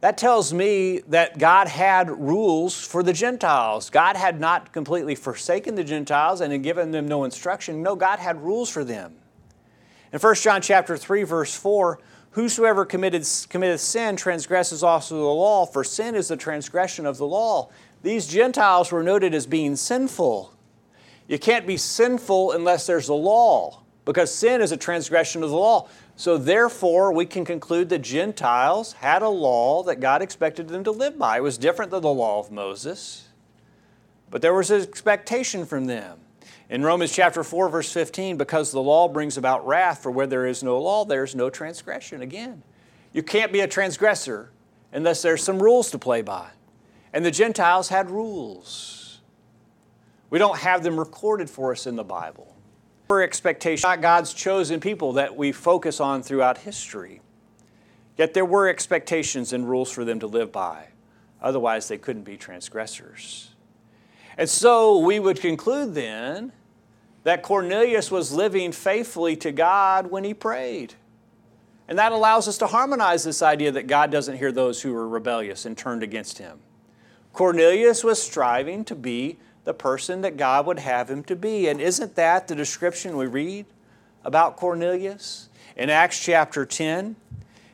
That 0.00 0.16
tells 0.16 0.54
me 0.54 1.00
that 1.08 1.38
God 1.38 1.68
had 1.68 2.08
rules 2.08 2.82
for 2.82 3.02
the 3.02 3.12
Gentiles. 3.12 3.90
God 3.90 4.16
had 4.16 4.40
not 4.40 4.72
completely 4.72 5.14
forsaken 5.14 5.74
the 5.74 5.84
Gentiles 5.84 6.40
and 6.40 6.52
had 6.52 6.62
given 6.62 6.90
them 6.90 7.06
no 7.06 7.24
instruction. 7.24 7.82
No, 7.82 7.96
God 7.96 8.18
had 8.18 8.42
rules 8.42 8.70
for 8.70 8.82
them. 8.82 9.16
In 10.10 10.18
1 10.18 10.34
John 10.36 10.62
chapter 10.62 10.96
3, 10.96 11.22
verse 11.24 11.54
4, 11.54 12.00
whosoever 12.32 12.84
committed, 12.84 13.26
committeth 13.48 13.80
sin 13.80 14.16
transgresses 14.16 14.82
also 14.82 15.16
the 15.16 15.24
law, 15.24 15.66
for 15.66 15.84
sin 15.84 16.14
is 16.14 16.28
the 16.28 16.36
transgression 16.36 17.06
of 17.06 17.18
the 17.18 17.26
law. 17.26 17.70
These 18.02 18.26
Gentiles 18.26 18.92
were 18.92 19.02
noted 19.02 19.34
as 19.34 19.46
being 19.46 19.76
sinful. 19.76 20.54
You 21.28 21.38
can't 21.38 21.66
be 21.66 21.76
sinful 21.76 22.52
unless 22.52 22.86
there's 22.86 23.08
a 23.08 23.14
law, 23.14 23.82
because 24.04 24.34
sin 24.34 24.60
is 24.60 24.72
a 24.72 24.76
transgression 24.76 25.42
of 25.42 25.50
the 25.50 25.56
law. 25.56 25.88
So, 26.16 26.36
therefore, 26.36 27.12
we 27.12 27.24
can 27.24 27.44
conclude 27.44 27.88
the 27.88 27.98
Gentiles 27.98 28.92
had 28.94 29.22
a 29.22 29.28
law 29.28 29.82
that 29.84 30.00
God 30.00 30.22
expected 30.22 30.68
them 30.68 30.84
to 30.84 30.90
live 30.90 31.18
by. 31.18 31.38
It 31.38 31.42
was 31.42 31.56
different 31.56 31.90
than 31.90 32.02
the 32.02 32.12
law 32.12 32.40
of 32.40 32.50
Moses, 32.50 33.28
but 34.30 34.42
there 34.42 34.52
was 34.52 34.70
an 34.70 34.82
expectation 34.82 35.64
from 35.64 35.86
them. 35.86 36.18
In 36.70 36.82
Romans 36.82 37.12
chapter 37.12 37.44
4, 37.44 37.68
verse 37.68 37.92
15, 37.92 38.38
because 38.38 38.70
the 38.70 38.80
law 38.80 39.08
brings 39.08 39.36
about 39.36 39.66
wrath, 39.66 40.02
for 40.02 40.10
where 40.10 40.26
there 40.26 40.46
is 40.46 40.62
no 40.62 40.80
law, 40.80 41.04
there 41.04 41.24
is 41.24 41.34
no 41.34 41.50
transgression. 41.50 42.22
Again, 42.22 42.62
you 43.12 43.22
can't 43.22 43.52
be 43.52 43.60
a 43.60 43.68
transgressor 43.68 44.50
unless 44.92 45.20
there's 45.20 45.42
some 45.42 45.62
rules 45.62 45.90
to 45.90 45.98
play 45.98 46.22
by. 46.22 46.48
And 47.12 47.26
the 47.26 47.30
Gentiles 47.30 47.88
had 47.88 48.08
rules. 48.08 49.20
We 50.30 50.38
don't 50.38 50.58
have 50.58 50.82
them 50.82 50.98
recorded 50.98 51.50
for 51.50 51.72
us 51.72 51.86
in 51.86 51.96
the 51.96 52.04
Bible 52.04 52.50
were 53.10 53.22
expectations, 53.22 53.82
not 53.82 54.00
God's 54.00 54.32
chosen 54.32 54.80
people 54.80 55.14
that 55.14 55.36
we 55.36 55.50
focus 55.52 56.00
on 56.00 56.22
throughout 56.22 56.58
history. 56.58 57.20
Yet 58.16 58.34
there 58.34 58.44
were 58.44 58.68
expectations 58.68 59.52
and 59.52 59.68
rules 59.68 59.90
for 59.90 60.04
them 60.04 60.20
to 60.20 60.26
live 60.26 60.52
by. 60.52 60.86
Otherwise, 61.42 61.88
they 61.88 61.98
couldn't 61.98 62.22
be 62.22 62.36
transgressors. 62.36 63.50
And 64.38 64.48
so 64.48 64.98
we 64.98 65.18
would 65.18 65.40
conclude 65.40 65.94
then 65.94 66.52
that 67.24 67.42
Cornelius 67.42 68.10
was 68.10 68.32
living 68.32 68.72
faithfully 68.72 69.36
to 69.36 69.52
God 69.52 70.10
when 70.10 70.24
he 70.24 70.34
prayed. 70.34 70.94
And 71.88 71.98
that 71.98 72.12
allows 72.12 72.46
us 72.46 72.56
to 72.58 72.68
harmonize 72.68 73.24
this 73.24 73.42
idea 73.42 73.72
that 73.72 73.86
God 73.86 74.10
doesn't 74.10 74.38
hear 74.38 74.52
those 74.52 74.80
who 74.80 74.94
are 74.94 75.08
rebellious 75.08 75.66
and 75.66 75.76
turned 75.76 76.02
against 76.02 76.38
him. 76.38 76.60
Cornelius 77.32 78.04
was 78.04 78.22
striving 78.22 78.84
to 78.84 78.94
be 78.94 79.38
the 79.64 79.74
person 79.74 80.20
that 80.22 80.36
God 80.36 80.66
would 80.66 80.78
have 80.78 81.10
him 81.10 81.22
to 81.24 81.36
be. 81.36 81.68
And 81.68 81.80
isn't 81.80 82.14
that 82.14 82.48
the 82.48 82.54
description 82.54 83.16
we 83.16 83.26
read 83.26 83.66
about 84.24 84.56
Cornelius? 84.56 85.48
In 85.76 85.90
Acts 85.90 86.22
chapter 86.24 86.64
10, 86.64 87.16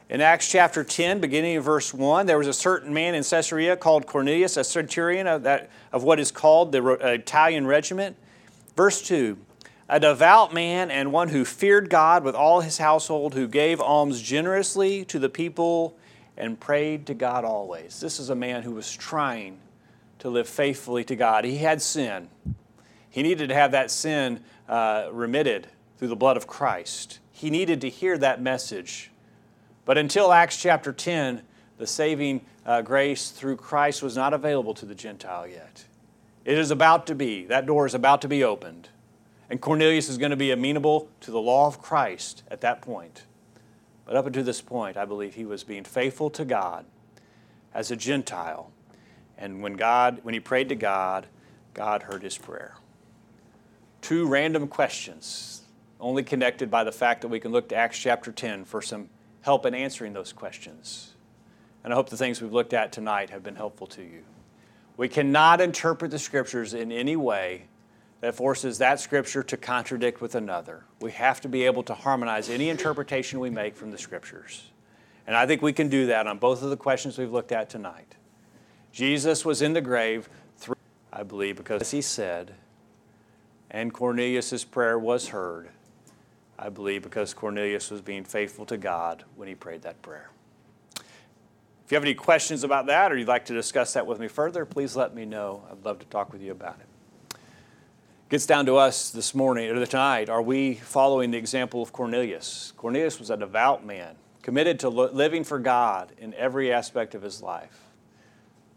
in 0.08 0.20
Acts 0.20 0.48
chapter 0.48 0.84
10, 0.84 1.20
beginning 1.20 1.54
in 1.54 1.62
verse 1.62 1.92
1, 1.92 2.26
there 2.26 2.38
was 2.38 2.46
a 2.46 2.52
certain 2.52 2.94
man 2.94 3.14
in 3.14 3.24
Caesarea 3.24 3.76
called 3.76 4.06
Cornelius, 4.06 4.56
a 4.56 4.64
centurion 4.64 5.26
of, 5.26 5.42
that, 5.42 5.68
of 5.92 6.04
what 6.04 6.20
is 6.20 6.30
called 6.30 6.72
the 6.72 6.82
uh, 6.82 7.08
Italian 7.08 7.66
regiment. 7.66 8.16
Verse 8.76 9.00
2 9.02 9.38
A 9.88 9.98
devout 9.98 10.52
man 10.52 10.90
and 10.90 11.12
one 11.12 11.28
who 11.28 11.44
feared 11.44 11.90
God 11.90 12.22
with 12.22 12.34
all 12.34 12.60
his 12.60 12.78
household, 12.78 13.34
who 13.34 13.48
gave 13.48 13.80
alms 13.80 14.20
generously 14.20 15.04
to 15.06 15.18
the 15.18 15.30
people 15.30 15.96
and 16.36 16.60
prayed 16.60 17.06
to 17.06 17.14
God 17.14 17.44
always. 17.44 17.98
This 18.00 18.20
is 18.20 18.30
a 18.30 18.34
man 18.34 18.62
who 18.62 18.72
was 18.72 18.94
trying 18.94 19.58
to 20.18 20.28
live 20.28 20.48
faithfully 20.48 21.04
to 21.04 21.16
God. 21.16 21.44
He 21.44 21.58
had 21.58 21.80
sin. 21.80 22.28
He 23.08 23.22
needed 23.22 23.48
to 23.48 23.54
have 23.54 23.72
that 23.72 23.90
sin 23.90 24.40
uh, 24.68 25.08
remitted 25.10 25.68
through 25.96 26.08
the 26.08 26.16
blood 26.16 26.36
of 26.36 26.46
Christ. 26.46 27.18
He 27.32 27.48
needed 27.48 27.80
to 27.80 27.88
hear 27.88 28.18
that 28.18 28.42
message. 28.42 29.10
But 29.86 29.96
until 29.96 30.32
Acts 30.32 30.60
chapter 30.60 30.92
10, 30.92 31.42
the 31.78 31.86
saving 31.86 32.44
uh, 32.66 32.82
grace 32.82 33.30
through 33.30 33.56
Christ 33.56 34.02
was 34.02 34.16
not 34.16 34.34
available 34.34 34.74
to 34.74 34.86
the 34.86 34.94
Gentile 34.94 35.46
yet. 35.46 35.84
It 36.46 36.56
is 36.56 36.70
about 36.70 37.08
to 37.08 37.14
be. 37.14 37.44
That 37.44 37.66
door 37.66 37.86
is 37.86 37.94
about 37.94 38.22
to 38.22 38.28
be 38.28 38.44
opened. 38.44 38.88
And 39.50 39.60
Cornelius 39.60 40.08
is 40.08 40.16
going 40.16 40.30
to 40.30 40.36
be 40.36 40.52
amenable 40.52 41.08
to 41.20 41.32
the 41.32 41.40
law 41.40 41.66
of 41.66 41.82
Christ 41.82 42.44
at 42.48 42.60
that 42.60 42.80
point. 42.80 43.24
But 44.04 44.14
up 44.14 44.26
until 44.26 44.44
this 44.44 44.60
point, 44.60 44.96
I 44.96 45.04
believe 45.04 45.34
he 45.34 45.44
was 45.44 45.64
being 45.64 45.82
faithful 45.82 46.30
to 46.30 46.44
God 46.44 46.84
as 47.74 47.90
a 47.90 47.96
Gentile 47.96 48.70
and 49.36 49.60
when 49.60 49.74
God, 49.74 50.20
when 50.22 50.34
he 50.34 50.40
prayed 50.40 50.68
to 50.70 50.74
God, 50.74 51.26
God 51.74 52.04
heard 52.04 52.22
his 52.22 52.38
prayer. 52.38 52.76
Two 54.00 54.26
random 54.26 54.68
questions, 54.68 55.62
only 56.00 56.22
connected 56.22 56.70
by 56.70 56.84
the 56.84 56.92
fact 56.92 57.22
that 57.22 57.28
we 57.28 57.40
can 57.40 57.52
look 57.52 57.68
to 57.70 57.76
Acts 57.76 57.98
chapter 57.98 58.30
10 58.32 58.64
for 58.64 58.80
some 58.80 59.10
help 59.42 59.66
in 59.66 59.74
answering 59.74 60.12
those 60.12 60.32
questions. 60.32 61.14
And 61.84 61.92
I 61.92 61.96
hope 61.96 62.08
the 62.08 62.16
things 62.16 62.40
we've 62.40 62.52
looked 62.52 62.72
at 62.72 62.92
tonight 62.92 63.30
have 63.30 63.42
been 63.42 63.56
helpful 63.56 63.86
to 63.88 64.02
you. 64.02 64.22
We 64.96 65.08
cannot 65.08 65.60
interpret 65.60 66.10
the 66.10 66.18
scriptures 66.18 66.72
in 66.74 66.90
any 66.90 67.16
way 67.16 67.64
that 68.20 68.34
forces 68.34 68.78
that 68.78 68.98
scripture 68.98 69.42
to 69.42 69.56
contradict 69.56 70.20
with 70.20 70.34
another. 70.34 70.84
We 71.00 71.12
have 71.12 71.40
to 71.42 71.48
be 71.48 71.64
able 71.64 71.82
to 71.84 71.94
harmonize 71.94 72.48
any 72.48 72.70
interpretation 72.70 73.40
we 73.40 73.50
make 73.50 73.76
from 73.76 73.90
the 73.90 73.98
scriptures. 73.98 74.70
And 75.26 75.36
I 75.36 75.46
think 75.46 75.60
we 75.60 75.72
can 75.72 75.88
do 75.88 76.06
that 76.06 76.26
on 76.26 76.38
both 76.38 76.62
of 76.62 76.70
the 76.70 76.76
questions 76.76 77.18
we've 77.18 77.32
looked 77.32 77.52
at 77.52 77.68
tonight. 77.68 78.16
Jesus 78.92 79.44
was 79.44 79.60
in 79.60 79.74
the 79.74 79.80
grave, 79.82 80.30
three, 80.56 80.76
I 81.12 81.22
believe, 81.24 81.56
because 81.56 81.90
he 81.90 82.00
said, 82.00 82.54
and 83.70 83.92
Cornelius' 83.92 84.64
prayer 84.64 84.98
was 84.98 85.28
heard, 85.28 85.68
I 86.58 86.70
believe, 86.70 87.02
because 87.02 87.34
Cornelius 87.34 87.90
was 87.90 88.00
being 88.00 88.24
faithful 88.24 88.64
to 88.66 88.78
God 88.78 89.24
when 89.34 89.48
he 89.48 89.54
prayed 89.54 89.82
that 89.82 90.00
prayer. 90.00 90.30
If 91.86 91.92
you 91.92 91.94
have 91.94 92.02
any 92.02 92.14
questions 92.14 92.64
about 92.64 92.86
that 92.86 93.12
or 93.12 93.16
you'd 93.16 93.28
like 93.28 93.44
to 93.44 93.54
discuss 93.54 93.92
that 93.92 94.08
with 94.08 94.18
me 94.18 94.26
further, 94.26 94.66
please 94.66 94.96
let 94.96 95.14
me 95.14 95.24
know. 95.24 95.62
I'd 95.70 95.84
love 95.84 96.00
to 96.00 96.06
talk 96.06 96.32
with 96.32 96.42
you 96.42 96.50
about 96.50 96.80
it. 96.80 97.36
It 97.36 98.28
gets 98.28 98.44
down 98.44 98.66
to 98.66 98.74
us 98.74 99.10
this 99.10 99.36
morning 99.36 99.70
or 99.70 99.86
tonight. 99.86 100.28
Are 100.28 100.42
we 100.42 100.74
following 100.74 101.30
the 101.30 101.38
example 101.38 101.82
of 101.82 101.92
Cornelius? 101.92 102.72
Cornelius 102.76 103.20
was 103.20 103.30
a 103.30 103.36
devout 103.36 103.86
man, 103.86 104.16
committed 104.42 104.80
to 104.80 104.88
living 104.88 105.44
for 105.44 105.60
God 105.60 106.10
in 106.18 106.34
every 106.34 106.72
aspect 106.72 107.14
of 107.14 107.22
his 107.22 107.40
life. 107.40 107.78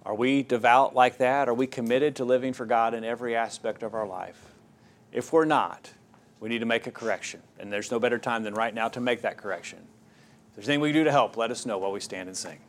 Are 0.06 0.14
we 0.14 0.44
devout 0.44 0.94
like 0.94 1.18
that? 1.18 1.50
Are 1.50 1.54
we 1.56 1.66
committed 1.66 2.16
to 2.18 2.26
living 2.26 2.54
for 2.54 2.68
God 2.68 2.94
in 2.94 3.04
every 3.04 3.36
aspect 3.36 3.82
of 3.82 3.96
our 3.96 4.06
life? 4.06 4.40
If 5.12 5.34
we're 5.34 5.46
not, 5.46 5.90
we 6.40 6.48
need 6.48 6.60
to 6.60 6.68
make 6.68 6.86
a 6.86 6.92
correction. 6.92 7.42
And 7.60 7.74
there's 7.74 7.90
no 7.90 8.00
better 8.00 8.20
time 8.20 8.44
than 8.44 8.54
right 8.54 8.72
now 8.72 8.88
to 8.90 9.02
make 9.02 9.24
that 9.24 9.38
correction. 9.38 9.80
If 10.50 10.56
there's 10.58 10.70
anything 10.70 10.82
we 10.82 10.90
can 10.90 11.00
do 11.00 11.04
to 11.06 11.12
help, 11.12 11.38
let 11.38 11.50
us 11.50 11.66
know 11.66 11.80
while 11.80 11.92
we 11.92 12.02
stand 12.02 12.30
and 12.30 12.38
sing. 12.38 12.60